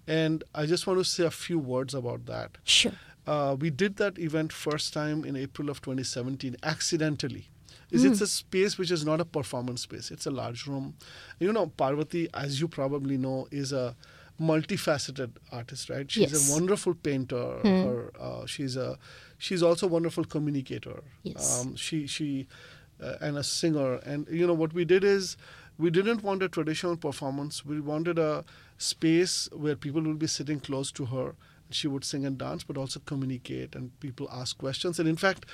[0.07, 2.59] And I just want to say a few words about that.
[2.65, 2.93] Sure.
[3.27, 7.49] Uh, we did that event first time in April of 2017 accidentally.
[7.91, 10.11] Is It's a space which is not a performance space.
[10.11, 10.95] It's a large room.
[11.39, 13.95] You know, Parvati, as you probably know, is a
[14.41, 16.11] multifaceted artist, right?
[16.11, 16.51] She's Yes.
[16.51, 17.59] a wonderful painter.
[17.63, 18.99] Her, uh, she's a
[19.39, 21.03] she's also a wonderful communicator.
[21.23, 21.61] Yes.
[21.61, 22.47] Um, she she
[23.03, 23.95] uh, and a singer.
[23.97, 25.37] And you know what we did is
[25.79, 27.65] we didn't want a traditional performance.
[27.65, 28.45] We wanted a
[28.79, 31.35] space where people will be sitting close to her.
[31.71, 34.99] She would sing and dance, but also communicate, and people ask questions.
[34.99, 35.47] And in fact,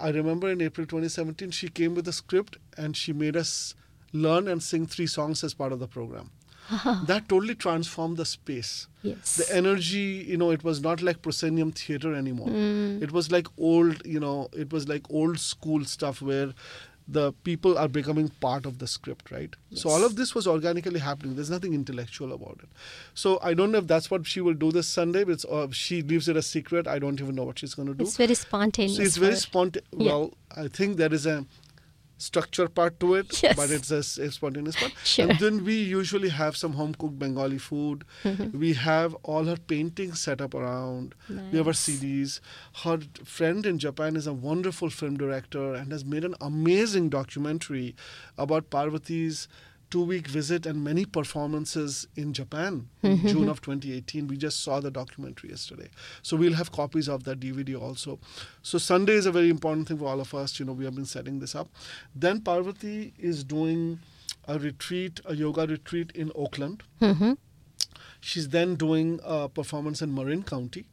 [0.00, 3.74] I remember in April 2017, she came with a script and she made us
[4.12, 6.30] learn and sing three songs as part of the program.
[7.06, 9.36] that totally transformed the space Yes.
[9.36, 13.02] the energy you know it was not like proscenium theater anymore mm.
[13.02, 16.54] it was like old you know it was like old school stuff where
[17.06, 20.98] the people are becoming part of the script right so all of this was organically
[20.98, 22.68] happening there's nothing intellectual about it
[23.12, 25.66] so i don't know if that's what she will do this sunday but it's, uh,
[25.70, 28.16] she leaves it a secret i don't even know what she's going to do it's
[28.16, 28.96] very spontaneous.
[28.96, 29.86] so it's very spontaneous.
[29.92, 30.12] Yeah.
[30.12, 31.44] Well, I think there is a
[32.16, 33.56] structure part to it, Yes.
[33.56, 34.92] but it's a spontaneous part.
[35.04, 35.28] Sure.
[35.28, 38.04] And then we usually have some home cooked Bengali food.
[38.22, 38.58] Mm-hmm.
[38.58, 41.14] We have all her paintings set up around.
[41.28, 42.40] We have her CDs.
[42.84, 47.94] Her friend in Japan is a wonderful film director and has made an amazing documentary
[48.38, 49.48] about Parvati's
[49.94, 53.28] two week visit and many performances in Japan in Mm-hmm.
[53.28, 54.26] June of 2018.
[54.26, 55.88] We just saw the documentary yesterday.
[56.22, 58.18] So we'll have copies of that DVD also.
[58.62, 60.58] So Sunday is a very important thing for all of us.
[60.58, 61.68] You know, we have been setting this up.
[62.24, 64.00] Then Parvati is doing
[64.48, 66.82] a retreat, a yoga retreat in Oakland.
[67.00, 67.36] Mhm.
[68.20, 70.86] She's then doing a performance in Marin County.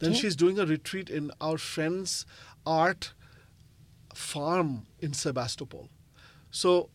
[0.00, 2.24] Then she's doing a retreat in our friend's
[2.64, 3.12] art
[4.14, 5.88] farm in Sebastopol.
[6.50, 6.90] So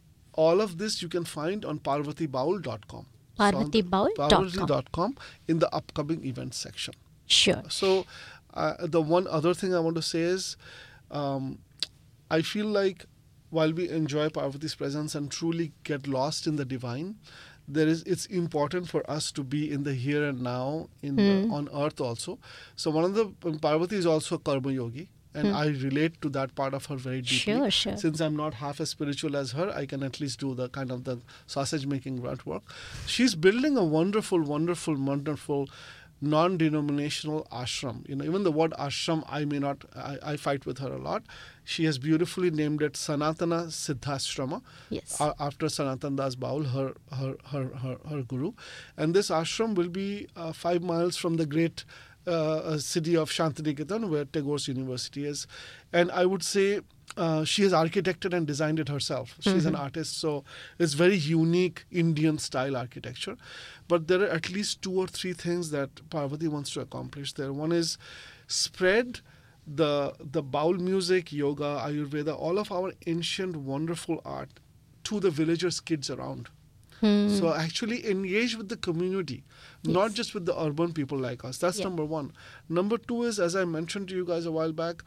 [0.46, 3.06] all of this you can find on parvatibaul.com.
[3.38, 4.30] So on the- Parvatibaul.com.
[4.30, 5.16] parvati.com
[5.48, 6.94] in the upcoming events section.
[7.26, 7.64] Sure.
[7.80, 8.06] So,
[8.54, 10.48] uh, the one other thing I want to say is,
[11.22, 11.60] um,
[12.38, 13.06] I feel like
[13.58, 17.16] while we enjoy Parvati's presence and truly get lost in the divine,
[17.78, 21.30] there is it's important for us to be in the here and now in the,
[21.60, 22.38] on earth also.
[22.76, 23.26] So one of the
[23.68, 25.10] Parvati is also a karma yogi.
[25.40, 27.38] And I relate to that part of her very deeply.
[27.38, 27.98] Sure, sure.
[27.98, 30.92] Since I'm not half as spiritual as her, I can at least do the kind
[30.92, 32.64] of the sausage making grunt work.
[33.06, 35.70] She's building a wonderful, wonderful, wonderful
[36.22, 38.08] non-denominational ashram.
[38.10, 40.98] You know, even the word ashram, I may not, I, I fight with her a
[40.98, 41.24] lot.
[41.64, 45.20] She has beautifully named it Sanatana Siddhashrama Yes.
[45.22, 48.52] a- after Sanatan Das Baul, her, her, her, her, her guru.
[48.98, 51.86] And this ashram will be uh, five miles from the great
[52.30, 55.48] uh, city of Shantiniketan, where Tagore's university is.
[55.92, 56.82] And I would say
[57.18, 59.36] uh, she has architected and designed it herself.
[59.40, 60.44] She's an artist, so
[60.78, 63.36] it's very unique Indian style architecture.
[63.88, 67.52] But there are at least two or three things that Parvati wants to accomplish there.
[67.52, 67.98] One is
[68.48, 69.22] spread
[69.68, 74.50] the the baul music, yoga, Ayurveda, all of our ancient wonderful art
[75.04, 76.50] to the villagers' kids around.
[77.02, 77.30] Hmm.
[77.30, 79.44] So actually engage with the community,
[79.84, 81.58] not just with the urban people like us.
[81.58, 81.86] That's Yeah.
[81.86, 82.32] number one.
[82.68, 85.04] Number two is, as I mentioned to you guys a while back,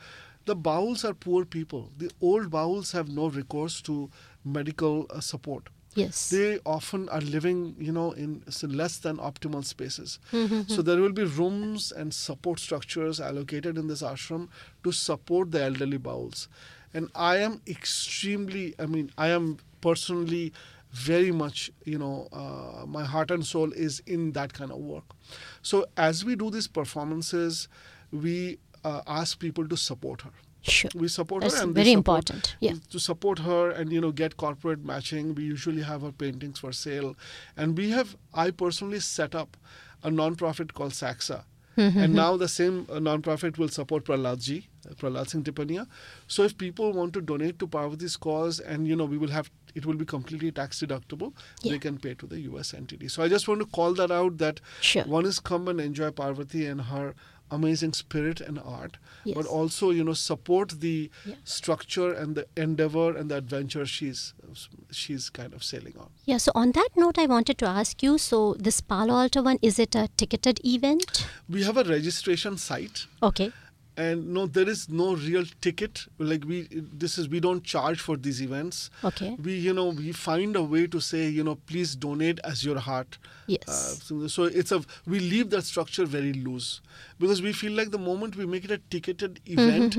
[0.47, 1.91] the Bauls are poor people.
[1.99, 4.11] The old Bauls have no recourse to
[4.45, 5.69] medical uh, support.
[6.01, 6.21] yes.
[6.31, 10.19] They often are living, you know, in less than optimal spaces.
[10.33, 10.63] Mm-hmm.
[10.75, 14.49] So there will be rooms and support structures allocated in this ashram
[14.85, 16.47] to support the elderly Bauls.
[16.95, 20.53] And I am extremely, I mean, I am personally
[20.93, 25.05] very much, you know, uh, my heart and soul is in that kind of work.
[25.63, 27.69] So as we do these performances,
[28.11, 30.31] we uh, ask people to support her
[30.63, 30.91] sure.
[30.95, 32.57] we support That's her and very support- important.
[32.61, 32.75] Yeah.
[32.91, 36.73] to support her and you know get corporate matching we usually have her paintings for
[36.73, 37.17] sale
[37.57, 39.57] and we have i personally set up
[40.03, 41.45] a non-profit called saxa
[41.79, 41.99] Mm-hmm.
[42.01, 45.87] and now the same uh, non-profit will support Prahladji, uh, Prahlad Singh Tipanya.
[46.27, 49.51] So if people want to donate to Parvati's cause, and you know we will have,
[49.75, 51.33] it will be completely tax deductible.
[51.63, 51.73] Yeah.
[51.73, 52.75] They can pay to the U.S.
[52.75, 53.09] entity.
[53.09, 54.39] So I just want to call that out.
[54.39, 55.05] That Sure.
[55.05, 57.15] one is come and enjoy Parvati and her
[57.51, 58.97] amazing spirit and art,
[59.35, 61.35] but also you know support the Yeah.
[61.45, 64.33] structure and the endeavor and the adventure she's
[64.91, 66.09] she's kind of sailing on.
[66.25, 69.59] Yeah, so on that note, I wanted to ask you so, this Palo Alto one,
[69.63, 71.27] is it a ticketed event?
[71.49, 73.07] We have a registration site.
[73.23, 73.53] Okay.
[73.97, 76.07] And no there is no real ticket.
[76.19, 78.91] Like we this is we don't charge for these events.
[79.05, 79.37] Okay.
[79.43, 82.79] we you know we find a way to say you know please donate as your
[82.79, 83.19] heart.
[83.47, 83.69] Yes.
[83.69, 83.73] uh,
[84.07, 86.81] so- so it's a we leave that structure very loose.
[87.19, 89.97] Because we feel like the moment we make it a ticketed event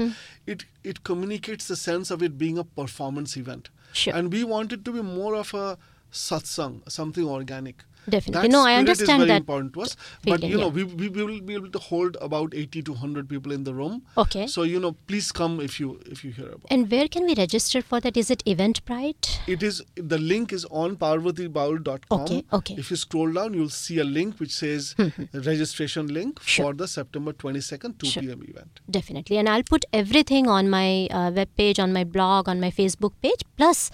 [0.48, 3.70] it it communicates the sense of it being a performance event.
[3.94, 4.16] Sure.
[4.16, 5.78] and we want it to be more of a
[6.12, 8.48] satsang something organic Definitely.
[8.48, 10.84] that No, I understand is very that important to us but feeling, you know we,
[10.84, 14.02] we we will be able to hold about 80 to 100 people in the room
[14.18, 14.48] Okay.
[14.48, 17.36] so you know please come if you if you hear about And where can we
[17.36, 18.18] register for that?
[18.18, 19.32] Is it Eventbrite?
[19.48, 22.76] it is the link is on parvatibaul.com Okay, okay.
[22.78, 24.96] if you scroll down you'll see a link which says
[25.34, 26.66] registration link Sure.
[26.66, 28.24] for the september 22nd 2 Sure.
[28.24, 29.38] p.m event Definitely.
[29.38, 33.14] And I'll put everything on my uh, web page, on my blog, on my Facebook
[33.22, 33.42] page.
[33.58, 33.90] Plus,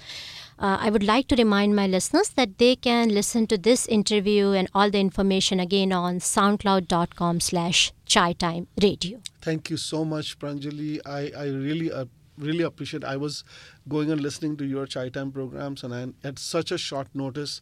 [0.59, 4.51] uh, I would like to remind my listeners that they can listen to this interview
[4.51, 9.19] and all the information again on soundcloud.com slash chai time radio.
[9.47, 10.87] thank you so much pranjali
[11.17, 12.05] i i really uh,
[12.47, 13.35] really appreciate i was
[13.93, 17.53] going and listening to your chai time programs and I, at such a short notice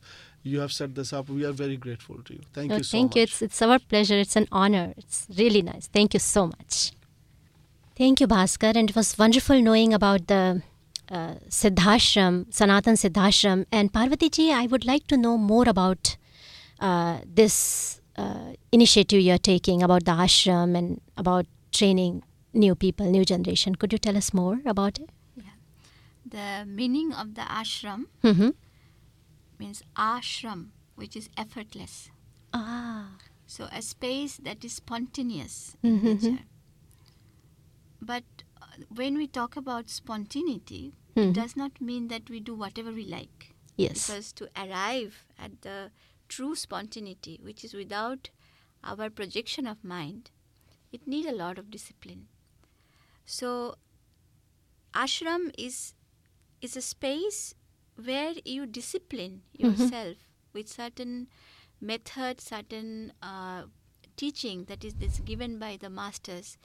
[0.51, 2.95] you have set this up we are very grateful to you thank Uh, you so
[2.97, 3.23] thank much Thank you.
[3.29, 4.17] It's, it's our pleasure.
[4.25, 4.85] It's an honor.
[5.01, 5.87] It's really nice.
[5.97, 6.75] Thank you so much.
[8.01, 8.71] Thank you, Bhaskar.
[8.81, 10.41] And it was wonderful knowing about the
[11.11, 13.65] uh, Siddhashram, Sanatan Siddhashram.
[13.71, 16.17] And Parvati ji, I would like to know more about
[16.79, 23.23] uh, this uh, initiative you're taking, about the ashram and about training new people, new
[23.25, 23.75] generation.
[23.75, 25.09] Could you tell us more about it?
[26.29, 28.49] The meaning of the ashram Mm-hmm.
[29.59, 32.09] means ashram, which is effortless.
[32.53, 33.11] Ah,
[33.45, 36.39] So a space that is spontaneous in nature.
[38.01, 38.23] But
[38.89, 41.29] when we talk about spontaneity, Mhm.
[41.29, 43.53] it does not mean that we do whatever we like.
[43.79, 44.07] yes.
[44.07, 45.91] Because to arrive at the
[46.27, 48.29] true spontaneity, which is without
[48.83, 50.31] our projection of mind,
[50.91, 52.27] it needs a lot of discipline.
[53.25, 53.75] So,
[54.93, 55.93] ashram is
[56.61, 57.53] is a space
[57.95, 60.17] where you discipline yourself
[60.53, 61.27] with certain
[61.79, 63.63] method, certain uh,
[64.15, 64.93] teaching that is
[65.25, 66.57] given by the masters,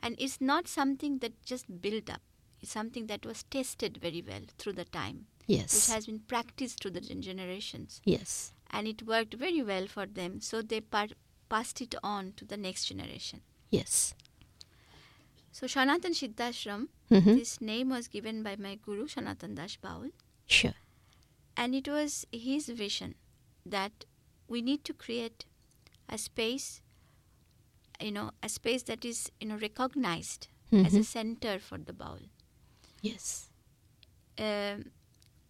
[0.00, 2.20] and it's not something that just built up.
[2.60, 5.88] It's something that was tested very well through the time which yes.
[5.88, 8.52] has been practiced through the generations yes.
[8.70, 11.06] and it worked very well for them so they pa-
[11.48, 13.40] passed it on to the next generation
[13.70, 14.14] Yes.
[15.52, 17.36] so shanatan siddhashram Mhm.
[17.36, 20.10] this name was given by my guru shanatan das baul
[20.46, 20.74] Sure.
[21.56, 23.14] and it was his vision
[23.64, 24.04] that
[24.48, 25.44] we need to create
[26.08, 26.82] a space
[28.00, 31.04] you know a space that is you know recognized as a Mhm.
[31.04, 32.22] center for the baul
[33.02, 33.48] Yes.
[34.38, 34.90] um,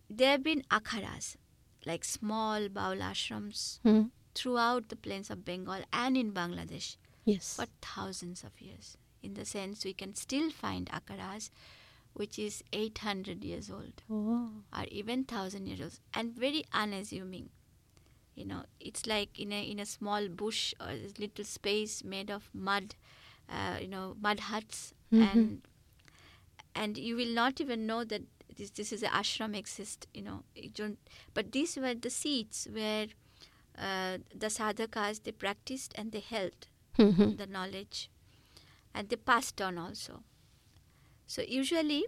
[0.08, 1.36] there have been akharas
[1.84, 4.10] like small baul ashrams Mhm.
[4.34, 7.56] throughout the plains of Bengal and in Bangladesh Yes.
[7.56, 8.96] for thousands of years.
[9.22, 11.50] In the sense, we can still find akharas
[12.12, 14.62] which is 800 years old Oh.
[14.72, 17.50] or even 1000 years old and very unassuming.
[18.36, 22.30] You know, it's like in a in a small bush or a little space made
[22.30, 22.94] of mud,
[23.50, 25.22] uh, you know, mud huts, Mhm.
[25.32, 25.62] and
[26.74, 28.22] and you will not even know that
[28.56, 30.06] this this is an ashram exist.
[30.14, 30.98] You know, you don't.
[31.34, 33.06] But these were the seats where
[33.78, 36.68] uh, the sadhakas they practiced and they held
[36.98, 37.36] Mhm.
[37.36, 38.10] the knowledge,
[38.94, 40.22] and they passed on also.
[41.26, 42.06] So usually,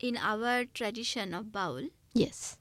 [0.00, 2.58] in our tradition of Baul, Yes.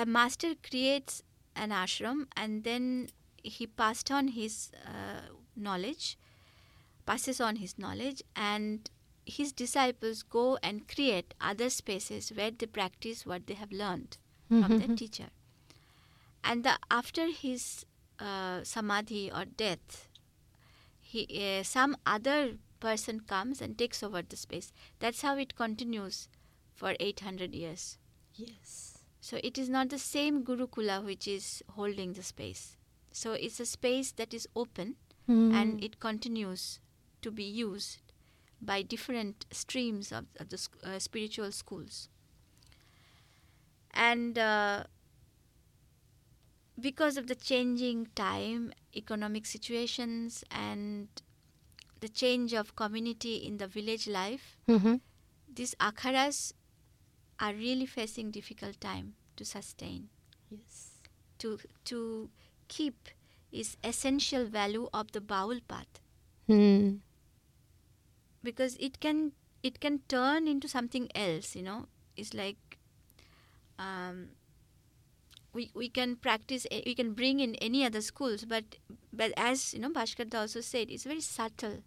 [0.00, 1.22] A master creates
[1.56, 3.08] an ashram and then
[3.42, 5.20] he passed on his uh,
[5.56, 6.18] knowledge,
[7.06, 8.90] passes on his knowledge, and
[9.26, 14.76] his disciples go and create other spaces where they practice what they have learned from
[14.76, 14.96] their Mhm.
[14.96, 15.30] teacher.
[16.44, 17.84] And the, after his
[18.18, 20.08] uh, samadhi or death,
[21.00, 24.72] he, uh, some other person comes and takes over the space.
[25.00, 26.28] That's how it continues
[26.74, 27.98] for 800 years.
[28.36, 28.89] Yes.
[29.20, 32.76] So it is not the same Gurukula which is holding the space.
[33.12, 34.96] So it's a space that is open
[35.28, 35.84] and Mm.
[35.84, 36.80] it continues
[37.22, 37.98] to be used
[38.60, 42.08] by different streams of, of the sc- uh, spiritual schools.
[43.92, 44.84] And uh,
[46.78, 51.08] because of the changing time, economic situations, and
[52.00, 55.00] the change of community in the village life, Mhm.
[55.52, 56.52] these akharas
[57.40, 60.08] are really facing difficult time to sustain
[60.50, 60.78] Yes.
[61.38, 62.30] to to
[62.68, 63.08] keep
[63.52, 66.00] is essential value of the baul path
[66.46, 66.98] Hmm.
[68.42, 69.32] because it can
[69.62, 71.86] it can turn into something else you know
[72.16, 72.78] it's like
[73.78, 74.30] um,
[75.52, 78.76] we, we can practice eh, we can bring in any other schools but
[79.12, 81.78] but as you know Bhaskar also said it's very subtle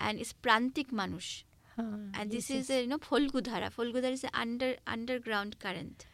[0.00, 1.42] and it's prantik manush
[1.78, 3.70] and this yes, is a you know Folgudhara.
[3.70, 6.06] Folgudhara is an under underground current.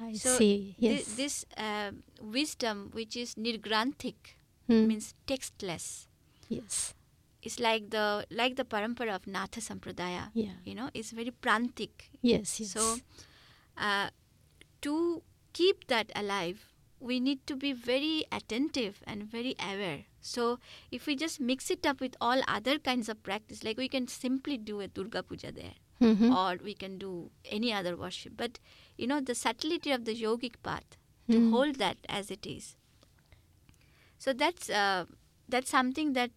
[0.00, 0.74] I So see.
[0.78, 1.14] thi- Yes.
[1.16, 1.90] this uh,
[2.20, 4.34] wisdom, which is nirgranthik,
[4.66, 4.86] Hmm.
[4.88, 6.06] means textless.
[6.48, 6.94] yes.
[7.42, 10.30] It's like the like the parampara of Natha Sampradaya.
[10.32, 10.52] Yeah.
[10.64, 12.04] You know, it's very prantik.
[12.22, 12.60] Yes.
[12.60, 12.70] Yes.
[12.70, 12.84] So,
[13.76, 14.10] uh,
[14.82, 16.60] to keep that alive,
[17.00, 20.04] we need to be very attentive and very aware.
[20.22, 20.58] So,
[20.92, 24.06] if we just mix it up with all other kinds of practice, like we can
[24.08, 26.34] simply do a Durga Puja there, Mhm.
[26.40, 28.34] or we can do any other worship.
[28.36, 28.60] But
[28.96, 30.96] you know, the subtlety of the yogic path
[31.30, 31.50] to Hmm.
[31.56, 32.76] hold that as it is.
[34.18, 35.06] So that's uh,
[35.48, 36.30] that's something that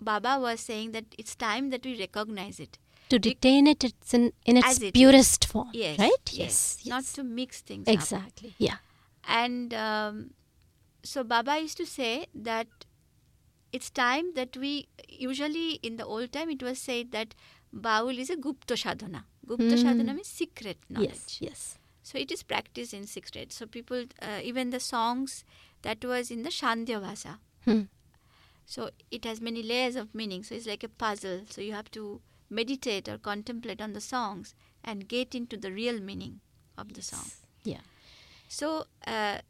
[0.00, 2.78] Baba was saying that it's time that we recognize it.
[3.10, 4.90] to retain it, it's in, in its it is.
[4.92, 5.70] purest form.
[5.72, 6.32] Yes, Right.
[6.32, 7.94] yes, not to mix things up.
[7.94, 8.54] exactly.
[8.58, 8.76] Yeah.
[9.24, 10.34] And um,
[11.02, 12.66] so Baba used to say that
[13.72, 17.34] it's time that we usually in the old time it was said that
[17.74, 19.24] Baul is a Gupta sadhana.
[19.46, 19.76] Gupta Hmm.
[19.76, 21.10] sadhana means secret knowledge.
[21.10, 21.38] Yes.
[21.40, 21.78] Yes.
[22.02, 23.52] So it is practiced in secret.
[23.52, 25.44] So people, uh, even the songs
[25.82, 27.38] that was in the Shandhya Bhasa.
[27.66, 27.82] Hmm.
[28.64, 30.42] So it has many layers of meaning.
[30.42, 31.42] So it's like a puzzle.
[31.50, 36.00] So you have to meditate or contemplate on the songs and get into the real
[36.00, 36.40] meaning
[36.78, 37.30] of the song.
[37.64, 37.80] Yeah.
[38.48, 39.40] So, uh,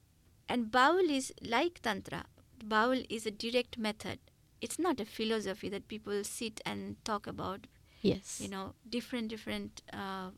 [0.48, 2.24] and Baul is like Tantra.
[2.66, 4.18] Baul is a direct method.
[4.60, 7.66] It's not a philosophy that people sit and talk about.
[8.02, 8.40] Yes.
[8.40, 10.30] You know, different different uh,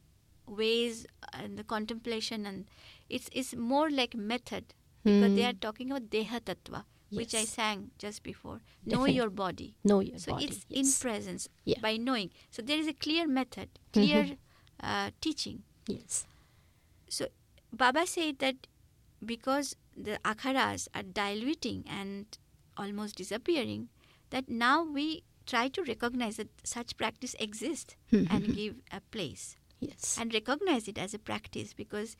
[0.47, 2.67] ways and the contemplation, and
[3.09, 5.49] it's it's more like method because they Hmm.
[5.51, 8.61] are talking about Deha Tattva, which I sang just before.
[8.85, 9.75] Know your body.
[9.85, 10.47] Know your so body.
[10.47, 10.81] it's yes.
[10.87, 11.81] in presence Yeah.
[11.81, 12.31] by knowing.
[12.51, 13.93] So there is a clear method, Mhm.
[13.93, 14.37] clear
[14.83, 15.63] uh, teaching.
[15.87, 16.25] Yes.
[17.09, 17.29] So
[17.73, 18.67] Baba said that
[19.25, 22.27] because the akharas are diluting and
[22.77, 23.89] almost disappearing,
[24.31, 27.97] that now we try to recognize that such practice exists
[28.29, 30.19] and give a place Yes.
[30.21, 32.15] and recognize it as a practice because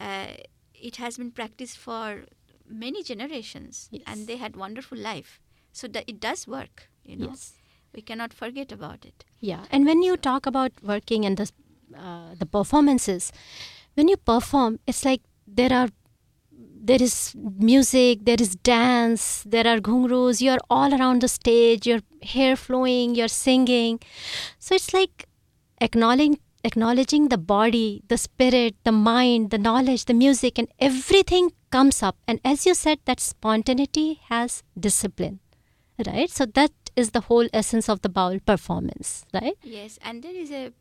[0.00, 0.28] uh,
[0.74, 2.24] it has been practiced for
[2.66, 4.02] many generations Yes.
[4.06, 5.38] and they had wonderful life.
[5.72, 7.28] So that it does work, you know.
[7.28, 7.54] Yes.
[7.94, 9.24] We cannot forget about it.
[9.40, 11.50] Yeah, and when you talk about working and the
[11.96, 13.32] uh, the performances,
[13.94, 15.88] when you perform, it's like there are
[16.82, 20.40] there is music, there is dance, there are ghungroos.
[20.40, 21.86] You are all around the stage.
[21.86, 23.14] Your hair flowing.
[23.14, 24.00] You're singing.
[24.58, 25.26] So it's like
[25.80, 32.02] acknowledging acknowledging the body, the spirit, the mind, the knowledge, the music, and everything comes
[32.02, 32.16] up.
[32.28, 35.40] And as you said, that spontaneity has discipline,
[36.06, 36.30] right?
[36.30, 39.56] So that is the whole essence of the Baul performance, right?
[39.64, 40.72] Yes, and there is a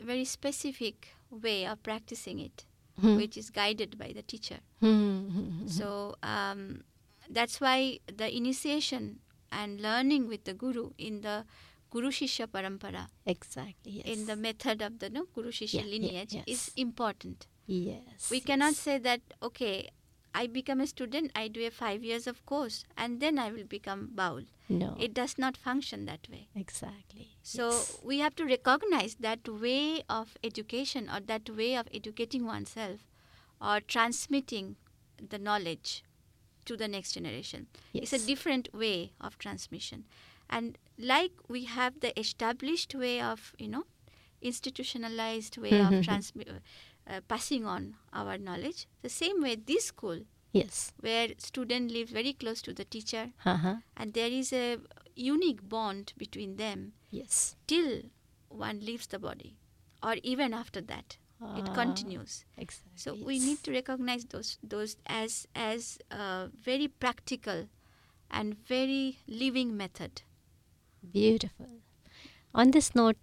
[0.00, 2.64] very specific way of practicing it,
[3.00, 3.16] Hmm.
[3.16, 4.58] which is guided by the teacher.
[4.80, 5.66] Hmm.
[5.66, 6.82] So um,
[7.30, 9.20] that's why the initiation
[9.52, 11.44] and learning with the guru in the
[11.90, 14.02] Guru Shishya Parampara, Exactly.
[14.04, 14.06] Yes.
[14.06, 16.44] in the method of the no, Guru Shishya Yeah, yeah, lineage, yes.
[16.46, 17.46] is important.
[17.66, 18.30] yes.
[18.30, 19.88] We cannot say that, okay,
[20.34, 23.64] I become a student, I do a five years of course, and then I will
[23.64, 24.46] become Baul.
[24.68, 24.96] no.
[24.98, 26.48] It does not function that way.
[26.54, 27.28] exactly.
[27.42, 27.98] So yes.
[28.02, 33.00] we have to recognize that way of education or that way of educating oneself
[33.60, 34.76] or transmitting
[35.26, 36.04] the knowledge
[36.66, 37.66] to the next generation.
[37.92, 38.12] Yes.
[38.12, 40.04] It's a different way of transmission.
[40.50, 43.84] And like we have the established way of, you know,
[44.40, 46.60] institutionalized way of transmi-
[47.08, 50.20] uh, uh, passing on our knowledge, the same way this school
[50.52, 50.92] yes.
[51.00, 53.76] where student lives very close to the teacher Uh-huh.
[53.96, 54.78] and there is a
[55.16, 57.56] unique bond between them Yes.
[57.66, 58.02] till
[58.48, 59.56] one leaves the body
[60.02, 61.18] or even after that
[61.56, 62.92] it Ah, continues Exactly.
[62.96, 67.68] so we need to recognize those those as as a very practical
[68.30, 70.22] and very living method
[71.12, 71.66] Beautiful.
[72.54, 73.16] On this note,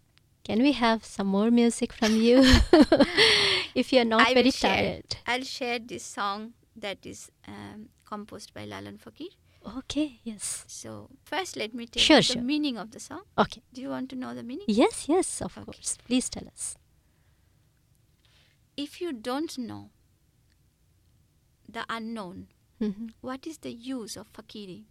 [0.46, 2.38] can we have some more music from you?
[3.82, 4.76] if you're not I very share.
[4.78, 5.16] tired.
[5.34, 6.54] i'll share this song
[6.86, 7.22] that is
[7.56, 9.34] um, composed by lalan fakir
[9.78, 10.64] Okay, yes.
[10.68, 10.92] so
[11.30, 12.42] first let me tell Sure, you the sure.
[12.54, 13.62] meaning of the song Okay.
[13.74, 15.66] do you want to know the meaning Yes, yes, of Okay.
[15.66, 15.98] course.
[16.10, 16.66] Please tell us.
[18.78, 19.90] if you don't know
[21.78, 22.48] the unknown
[22.82, 23.10] Mhm.
[23.22, 24.84] what is the use of fakiri?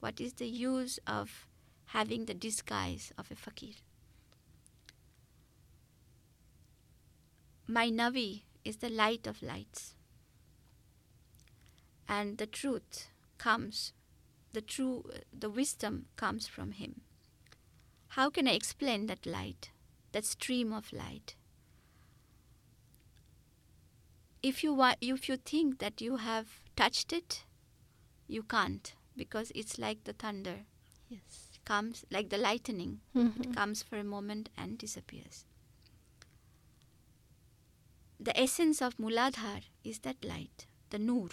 [0.00, 1.48] What is the use of
[1.96, 3.74] having the disguise of a fakir?
[7.66, 9.94] My Navi is the light of lights.
[12.08, 13.08] And the truth
[13.38, 13.92] comes,
[14.52, 17.00] the true, the wisdom comes from him.
[18.10, 19.70] How can I explain that light,
[20.12, 21.34] that stream of light?
[24.42, 27.42] if you wa- if you think that you have touched it,
[28.28, 30.66] you can't because it's like the thunder
[31.08, 31.58] Yes.
[31.64, 33.00] comes like the lightning.
[33.12, 33.40] Mhm.
[33.44, 35.46] It comes for a moment and disappears.
[38.18, 41.28] The essence of Muladhar is that light, the Noor.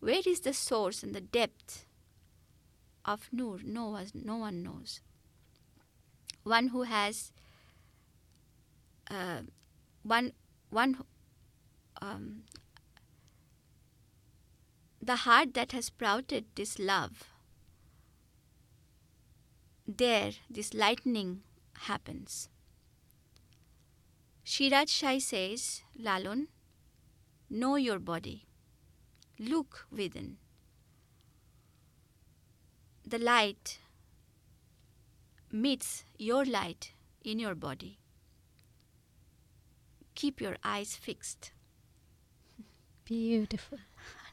[0.00, 1.86] Where is the source and the depth
[3.04, 3.58] of Noor?
[3.64, 5.00] No one, no one knows.
[6.42, 7.32] One who has
[9.10, 9.42] uh,
[10.02, 10.32] one
[10.70, 11.04] one
[12.00, 12.42] um,
[15.00, 17.24] the heart that has sprouted this love
[19.86, 21.42] there this lightning
[21.80, 22.48] happens.
[24.44, 26.48] Shiraj Shai says, Lalon,
[27.48, 28.46] know your body.
[29.38, 30.36] Look within.
[33.06, 33.78] The light
[35.50, 36.92] meets your light
[37.22, 37.98] in your body.
[40.14, 41.52] Keep your eyes fixed.
[43.04, 43.78] Beautiful.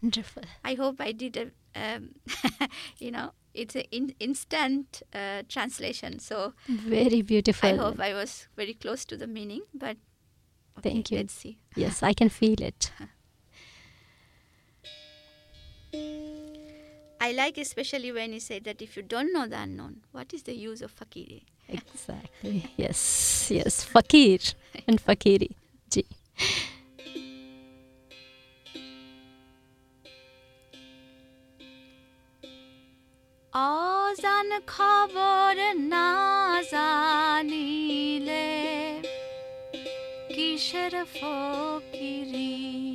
[0.02, 0.44] Wonderful.
[0.64, 2.16] I hope I did a, um,
[3.00, 6.20] you know, it's an in, instant uh, translation.
[6.20, 7.70] So Very beautiful.
[7.70, 9.98] I hope I was very close to the meaning, but
[10.78, 11.18] okay, Thank you.
[11.18, 11.58] Let's see.
[11.76, 12.92] Yes, I can feel it.
[17.22, 20.44] I like especially when you say that if you don't know the unknown, what is
[20.44, 21.44] the use of fakiri?
[21.70, 22.66] Exactly.
[22.78, 23.52] Yes.
[23.52, 23.84] Yes.
[23.84, 24.40] Fakir
[24.88, 25.52] and Fakiri.
[25.90, 26.06] Ji.
[34.68, 35.56] খবর
[35.94, 36.10] না
[36.72, 38.50] জানিলে
[40.36, 42.91] কিসের ফকিরি?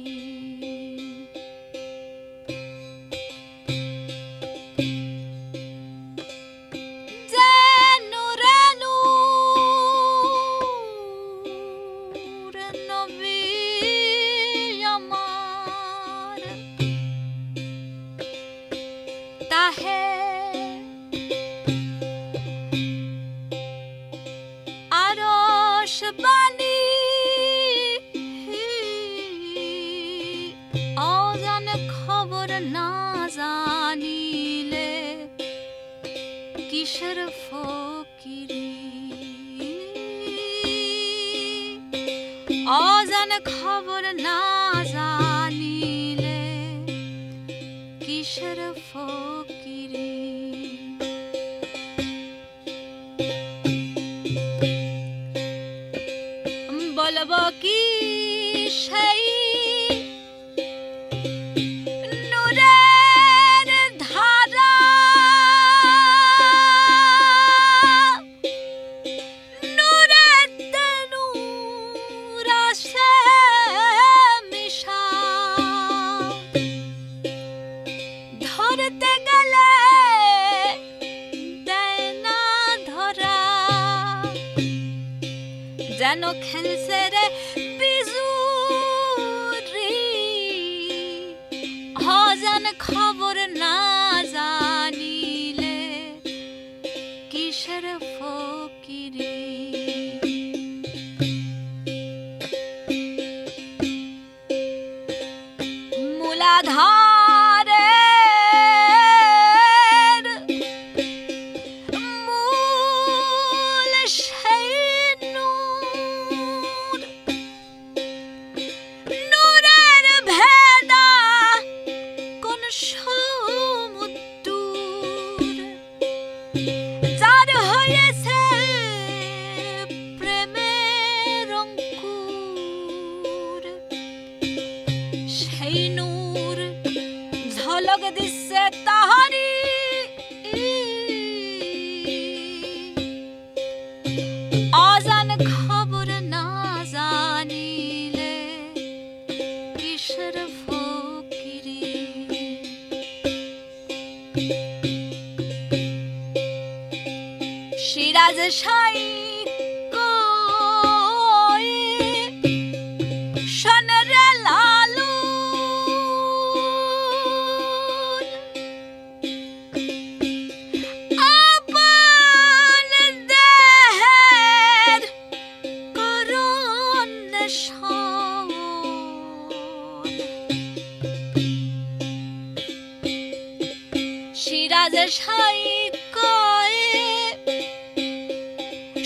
[86.41, 86.76] 看那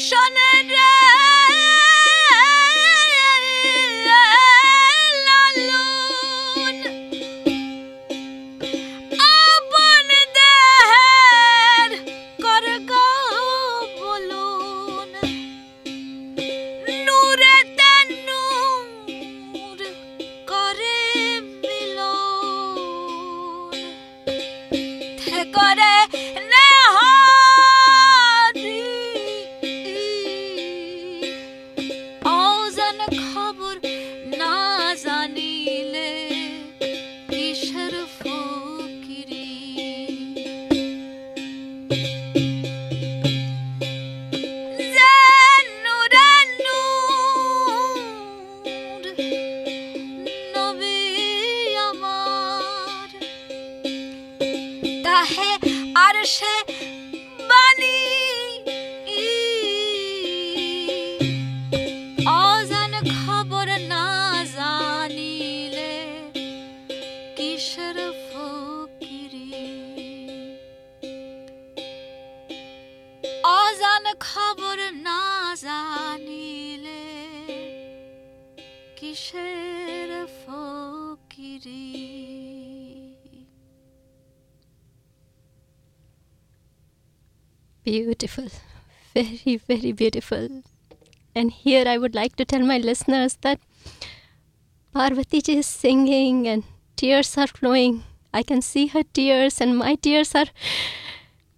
[0.00, 0.49] Chanel.
[89.90, 90.62] Very beautiful.
[91.34, 93.58] And here I would like to tell my listeners that
[94.94, 96.62] Parvati ji is singing and
[96.94, 98.04] tears are flowing.
[98.32, 100.46] I can see her tears, and my tears are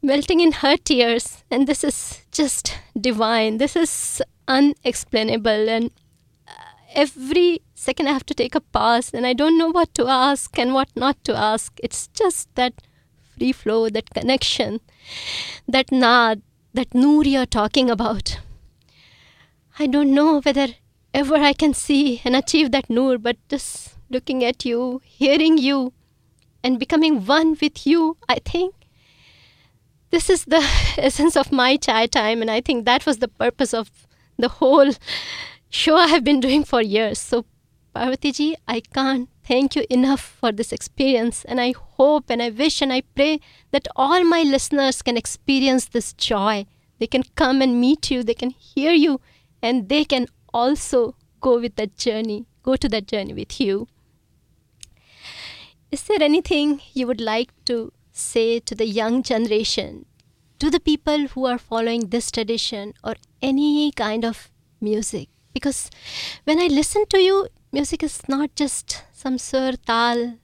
[0.01, 1.45] melting in her tears.
[1.51, 3.59] And this is just divine.
[3.59, 5.69] This is unexplainable.
[5.69, 5.91] And
[6.49, 6.53] uh,
[6.95, 10.59] every second I have to take a pause, and I don't know what to ask
[10.59, 11.79] and what not to ask.
[11.83, 12.73] It's just that
[13.37, 14.81] free flow, that connection,
[15.69, 16.41] that naad,
[16.75, 18.39] that noor you're talking about.
[19.79, 20.69] I don't know whether
[21.15, 25.93] ever I can see and achieve that noor, but just looking at you, hearing you,
[26.63, 28.75] and becoming one with you, I think
[30.11, 30.63] this is the
[30.99, 33.91] essence of my chai time, and I think that was the purpose of
[34.39, 34.93] the whole
[35.71, 37.19] show I have been doing for years.
[37.19, 37.45] So,
[37.95, 42.51] Parvati ji, I can't thank you enough for this experience, and I hope and I
[42.51, 43.41] wish and I pray
[43.71, 46.67] that all my listeners can experience this joy.
[46.99, 49.21] They can come and meet you, they can hear you,
[49.63, 53.89] and they can also go with that journey, go to that journey with you.
[55.91, 60.07] Is there anything you would like to say to the young generation,
[60.59, 65.29] to the people who are following this tradition or any kind of music?
[65.53, 65.91] Because
[66.45, 70.39] when I listen to you, music is not just some sur, tal,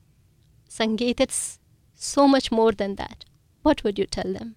[0.68, 1.58] sangeet, it's
[1.94, 3.24] so much more than that.
[3.62, 4.56] What would you tell them?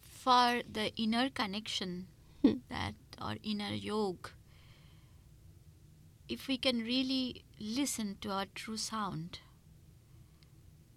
[0.00, 2.06] for the inner connection
[2.42, 2.58] Hmm.
[2.68, 4.30] that or inner yoga
[6.28, 9.40] if we can really listen to our true sound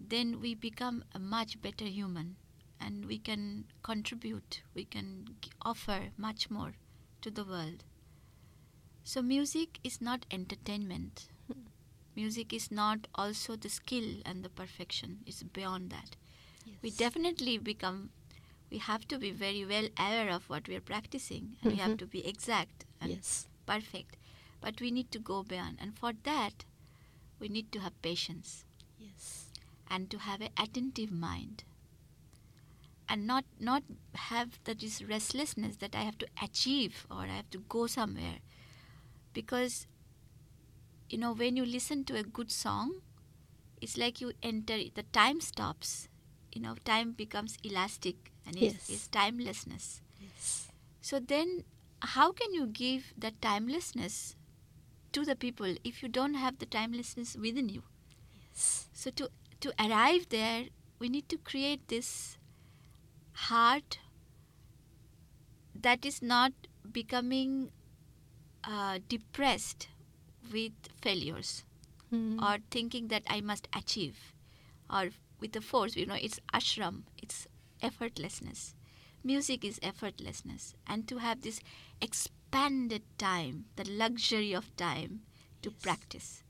[0.00, 2.36] then we become a much better human
[2.84, 5.08] and we can contribute we can
[5.40, 6.72] g- offer much more
[7.22, 7.84] to the world.
[9.04, 11.28] So music is not entertainment.
[12.14, 15.20] Music is not also the skill and the perfection.
[15.26, 16.16] It's beyond that.
[16.82, 18.10] We definitely become
[18.70, 21.92] we have to be very well aware of what we are practicing and we have
[21.92, 21.98] Mhm.
[22.02, 23.48] to be exact and Yes.
[23.66, 24.16] perfect.
[24.60, 26.64] But we need to go beyond and for that
[27.40, 28.64] we need to have patience.
[28.98, 29.48] Yes.
[29.94, 31.64] and to have an attentive mind
[33.12, 33.82] and not not
[34.14, 38.38] have that this restlessness that i have to achieve or i have to go somewhere.
[39.34, 39.86] Because
[41.10, 42.94] you know when you listen to a good song
[43.82, 46.08] it's like you enter the time stops.
[46.52, 50.00] You know time becomes elastic and it's, it's timelessness.
[50.20, 50.68] Yes.
[51.00, 51.64] so then
[52.00, 54.36] how can you give that timelessness
[55.12, 57.82] to the people if you don't have the timelessness within you?
[58.34, 58.88] Yes.
[58.92, 59.28] so to
[59.60, 60.64] to arrive there,
[60.98, 62.38] we need to create this
[63.32, 63.98] heart
[65.74, 66.52] that is not
[66.90, 67.70] becoming
[68.64, 69.88] uh, depressed
[70.52, 71.64] with failures
[72.12, 72.42] Mm.
[72.42, 74.34] or thinking that I must achieve
[74.90, 75.10] or
[75.40, 75.96] with the force.
[75.96, 77.46] You know, it's ashram, it's
[77.82, 78.74] effortlessness.
[79.24, 81.60] Music is effortlessness, and to have this
[82.02, 85.22] expanded time, the luxury of time
[85.62, 85.82] to Yes.
[85.82, 86.42] practice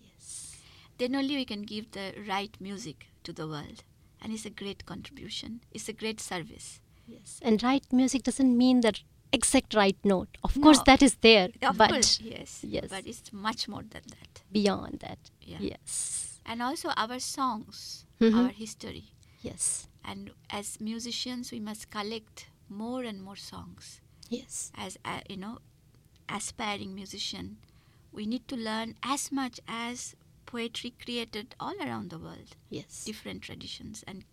[0.00, 0.56] Yes.
[0.98, 3.84] then only we can give the right music to the world.
[4.24, 6.80] And it's a great contribution, it's a great service.
[7.06, 7.38] Yes.
[7.42, 8.98] And right music doesn't mean the
[9.32, 10.38] exact right note.
[10.42, 12.64] Of course, that is there, Of but course, yes.
[12.66, 12.86] yes.
[12.88, 14.42] But it's much more than that.
[14.50, 15.58] beyond that, Yeah.
[15.60, 18.34] yes, And also our songs, Mhm.
[18.34, 19.04] our history.
[19.42, 24.00] yes, And as musicians, we must collect more and more songs.
[24.30, 25.58] yes, As a, you know,
[26.28, 27.58] aspiring musician,
[28.12, 30.14] we need to learn as much as
[30.46, 32.56] poetry created all around the world.
[32.70, 34.24] yes, different traditions and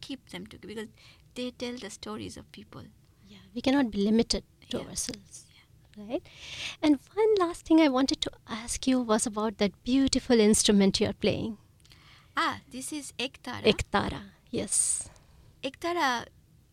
[0.00, 0.88] keep them together because
[1.34, 2.82] they tell the stories of people.
[3.28, 3.38] yeah.
[3.54, 4.84] We cannot be limited to Yeah.
[4.84, 5.44] ourselves,
[5.96, 6.22] right?
[6.82, 11.08] And one last thing I wanted to ask you was about that beautiful instrument you
[11.08, 11.58] are playing,
[12.36, 13.62] Ah, this is Ektara.
[13.72, 14.22] ektara.
[14.50, 15.08] Yes,
[15.62, 16.26] Ektara,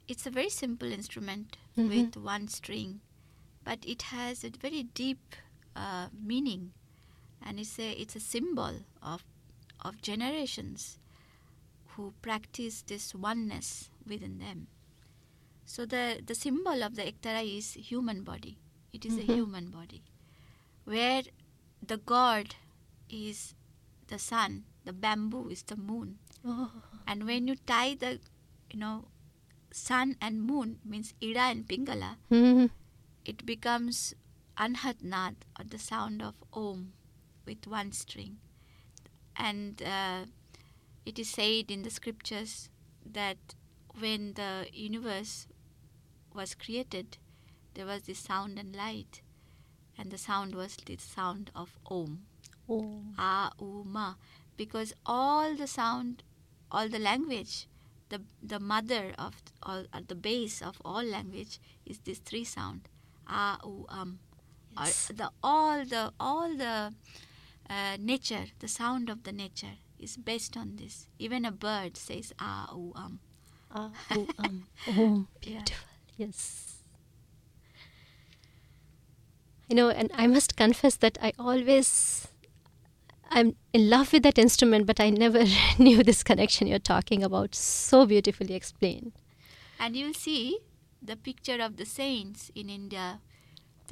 [0.08, 1.90] it's a very simple instrument Mhm.
[1.94, 3.00] with one string,
[3.64, 5.36] but it has a very deep
[5.76, 6.72] uh, meaning,
[7.44, 9.24] and it's a it's a symbol of
[9.82, 10.98] of generations
[11.96, 14.68] who practice this oneness within them.
[15.66, 18.58] So the the symbol of the Ektara is human body.
[18.94, 19.20] It is Mhm.
[19.24, 20.02] a human body,
[20.86, 21.24] where
[21.92, 22.56] the god
[23.10, 23.56] is
[24.08, 26.20] the sun, the bamboo is the moon.
[26.46, 26.72] Oh.
[27.08, 28.20] And when you tie the,
[28.72, 29.06] you know,
[29.72, 32.70] sun and moon means Ida and Pingala, Mhm.
[33.26, 34.14] it becomes
[34.58, 36.94] Anhat Nad or the sound of Om
[37.46, 38.38] with one string.
[39.36, 40.26] And uh,
[41.06, 42.70] it is said in the scriptures
[43.06, 43.38] that
[44.00, 45.48] when the universe
[46.34, 47.18] was created,
[47.74, 49.22] there was this sound and light,
[49.98, 52.24] and the sound was the sound of Om.
[52.70, 53.02] Oh.
[53.18, 54.14] A, U, Ma,
[54.58, 56.24] because all the sound,
[56.72, 57.68] all the language,
[58.10, 59.34] the the mother of
[59.64, 62.88] all, or the base of all language is this three sound,
[63.28, 64.20] A, U, Um.
[64.76, 65.12] Or Yes.
[65.16, 66.94] the all the all the
[67.70, 71.08] uh, nature, the sound of the nature is based on this.
[71.20, 73.20] Even a bird says ah A, U, Um.
[73.72, 75.64] Ah, oh, um, oh, Yeah.
[75.66, 75.88] beautiful.
[76.18, 76.84] Yes.
[79.70, 82.28] You know, and I must confess that I always,
[83.30, 85.44] I'm in love with that instrument, but I never
[85.80, 87.56] knew this connection you're talking about.
[87.56, 89.14] So beautifully explained.
[89.80, 90.60] And you'll see
[91.02, 93.20] the picture of the saints in India.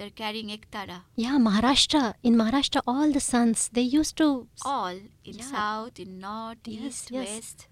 [0.01, 1.03] They're carrying ektara.
[1.15, 2.15] Yeah, Maharashtra.
[2.23, 4.47] In Maharashtra, all the sons they used to.
[4.65, 4.95] all
[5.31, 5.49] in Yeah.
[5.49, 7.27] south, in north, Yes, east, yes.
[7.27, 7.67] west,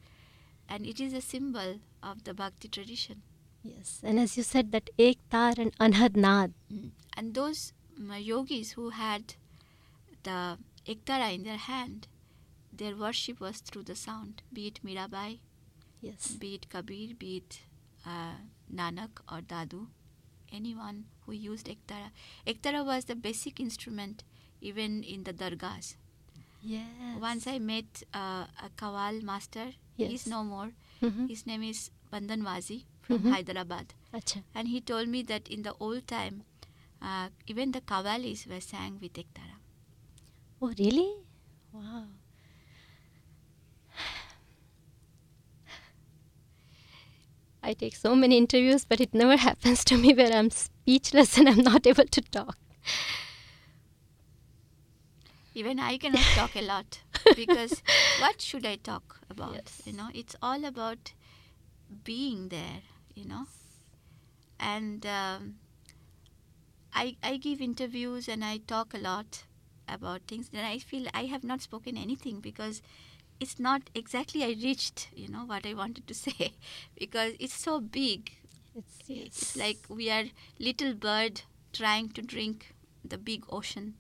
[0.76, 1.72] and it is a symbol
[2.04, 3.24] of the bhakti tradition.
[3.64, 6.54] Yes, and as you said, that Ek Tar and Anhad Nad.
[7.18, 9.34] And those mm, yogis who had
[10.22, 10.40] the
[10.86, 12.08] ektara in their hand,
[12.72, 15.40] their worship was through the sound, be it Mirabai,
[16.00, 16.28] Yes.
[16.46, 17.62] be it Kabir, be it
[18.06, 18.36] uh,
[18.82, 19.88] Nanak or Dadu,
[20.52, 22.10] anyone who used ektara.
[22.48, 24.24] Ektara was the basic instrument
[24.62, 25.96] even in the dargahs.
[26.62, 26.88] Yes.
[27.22, 29.68] Once I met uh, a kawal master,
[29.98, 30.10] Yes.
[30.12, 30.72] he's no more.
[31.02, 31.30] Mhm.
[31.30, 33.32] His name is Bandanwazi from Mhm.
[33.36, 33.94] Hyderabad.
[34.14, 34.44] Acha.
[34.56, 36.44] And he told me that in the old time,
[37.02, 39.58] uh, even the kavalis were sang with ektara.
[40.62, 41.10] Oh, really?
[41.72, 42.06] Wow.
[47.64, 51.50] I take so many interviews, but it never happens to me where I'm speechless and
[51.50, 52.58] I'm not able to talk.
[55.54, 57.02] Even I cannot talk a lot
[57.36, 57.82] because
[58.20, 59.54] what should I talk about?
[59.56, 59.82] Yes.
[59.86, 61.14] You know, it's all about
[62.04, 62.82] being there,
[63.16, 63.46] you know.
[64.60, 65.56] And um,
[66.94, 69.44] I, I give interviews and I talk a lot
[69.88, 70.50] about things.
[70.54, 72.82] And I feel I have not spoken anything because
[73.40, 76.52] it's not exactly I reached, you know, what I wanted to say
[76.98, 78.32] because it's so big.
[78.76, 80.26] It's, It's like we are
[80.60, 81.42] little bird
[81.74, 82.74] trying to drink
[83.04, 83.96] the big ocean.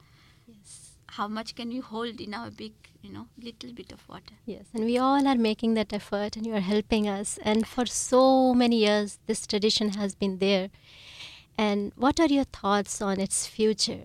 [0.47, 0.85] yes.
[1.13, 4.35] How much can you hold in our big, you know, little bit of water?
[4.45, 7.39] Yes, and we all are making that effort, and you are helping us.
[7.41, 10.69] And for so many years, this tradition has been there.
[11.57, 14.03] And what are your thoughts on its future?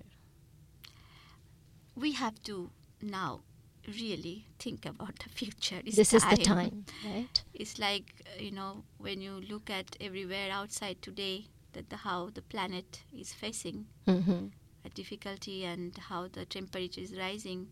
[1.95, 2.71] We have to
[3.03, 3.43] now
[3.89, 5.81] really think about the future.
[5.85, 7.43] It's this is the time, right?
[7.55, 12.43] It's like you know when you look at everywhere outside today that the how the
[12.43, 14.47] planet is facing Mm-hmm.
[14.85, 17.69] a difficulty and how the temperature is rising,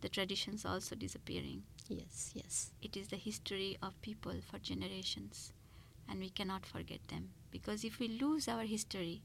[0.00, 1.62] the traditions also disappearing.
[1.88, 2.70] Yes, yes.
[2.82, 5.52] It is the history of people for generations,
[6.08, 9.22] and we cannot forget them because if we lose our history,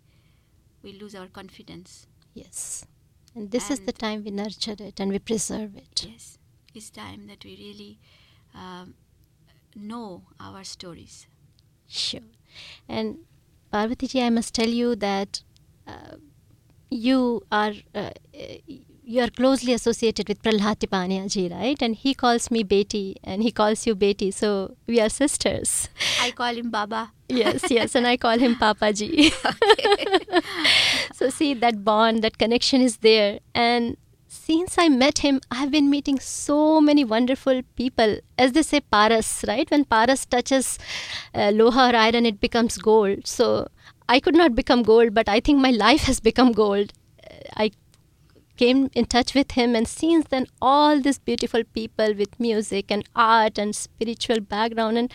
[0.83, 2.07] we lose our confidence.
[2.33, 2.85] Yes.
[3.35, 6.07] And this is the time we nurture it and we preserve it.
[6.09, 6.37] Yes,
[6.73, 7.99] it's time that we really
[8.53, 8.95] um,
[9.75, 11.27] know our stories.
[11.87, 12.21] Sure.
[12.89, 13.19] And
[13.71, 15.41] Parvati ji, I must tell you that
[15.87, 16.15] uh,
[16.89, 18.11] you are uh,
[19.11, 21.81] you are closely associated with Prahlad Tipanya ji, right?
[21.81, 24.33] And he calls me Beti and he calls you Beti.
[24.33, 25.89] So we are sisters.
[26.21, 27.11] I call him Baba.
[27.27, 29.31] yes, yes, and I call him Papa ji.
[31.13, 33.39] so see that bond, that connection is there.
[33.53, 33.97] And
[34.27, 38.17] since I met him, I have been meeting so many wonderful people.
[38.37, 39.69] As they say, paras, right?
[39.69, 40.79] When paras touches
[41.35, 43.27] uh, loha or iron, it becomes gold.
[43.27, 43.67] So
[44.07, 46.93] I could not become gold, but I think my life has become gold.
[47.29, 47.71] Uh, I
[48.61, 53.07] came in touch with him and since then all these beautiful people with music and
[53.15, 54.97] art and spiritual background.
[54.99, 55.11] And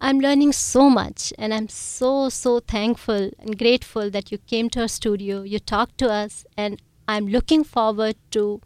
[0.00, 4.82] i'm learning so much and i'm so so thankful and grateful that you came to
[4.82, 8.60] our studio you talked to us and i'm looking forward to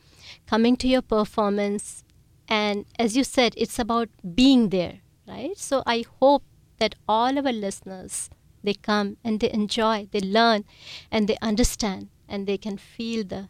[0.47, 2.03] coming to your performance.
[2.49, 5.57] And as you said it's about being there right?
[5.57, 6.43] So i hope
[6.79, 8.31] that all our listeners
[8.65, 10.65] they come and they enjoy they learn
[11.11, 13.49] and they understand and they can feel the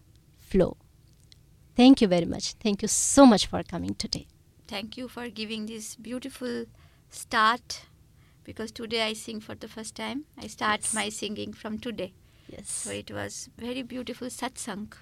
[0.55, 0.77] flow.
[1.77, 2.53] Thank you very much.
[2.65, 4.27] Thank you so much for coming today.
[4.69, 6.67] Thank you for giving this beautiful
[7.11, 7.87] start
[8.45, 10.25] because today I sing for the first time.
[10.45, 10.95] I start Yes.
[10.95, 12.13] my singing from today.
[12.49, 12.71] Yes.
[12.71, 14.93] So it was very beautiful satsang.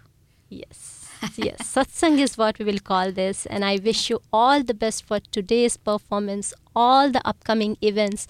[0.49, 1.61] Yes, yes.
[1.75, 3.47] Satsang is what we will call this.
[3.47, 8.27] And I wish you all the best for today's performance, all the upcoming events,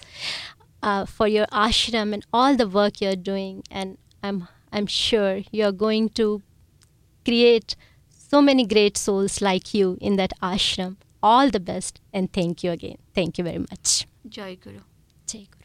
[0.81, 3.63] uh, for your ashram and all the work you're doing.
[3.69, 6.41] And I'm, I'm sure you're going to
[7.23, 7.75] create
[8.09, 10.97] so many great souls like you in that ashram.
[11.21, 11.99] All the best.
[12.11, 12.97] And thank you again.
[13.13, 14.05] Thank you very much.
[14.27, 14.81] Jai Guru.
[15.27, 15.62] Jai Guru.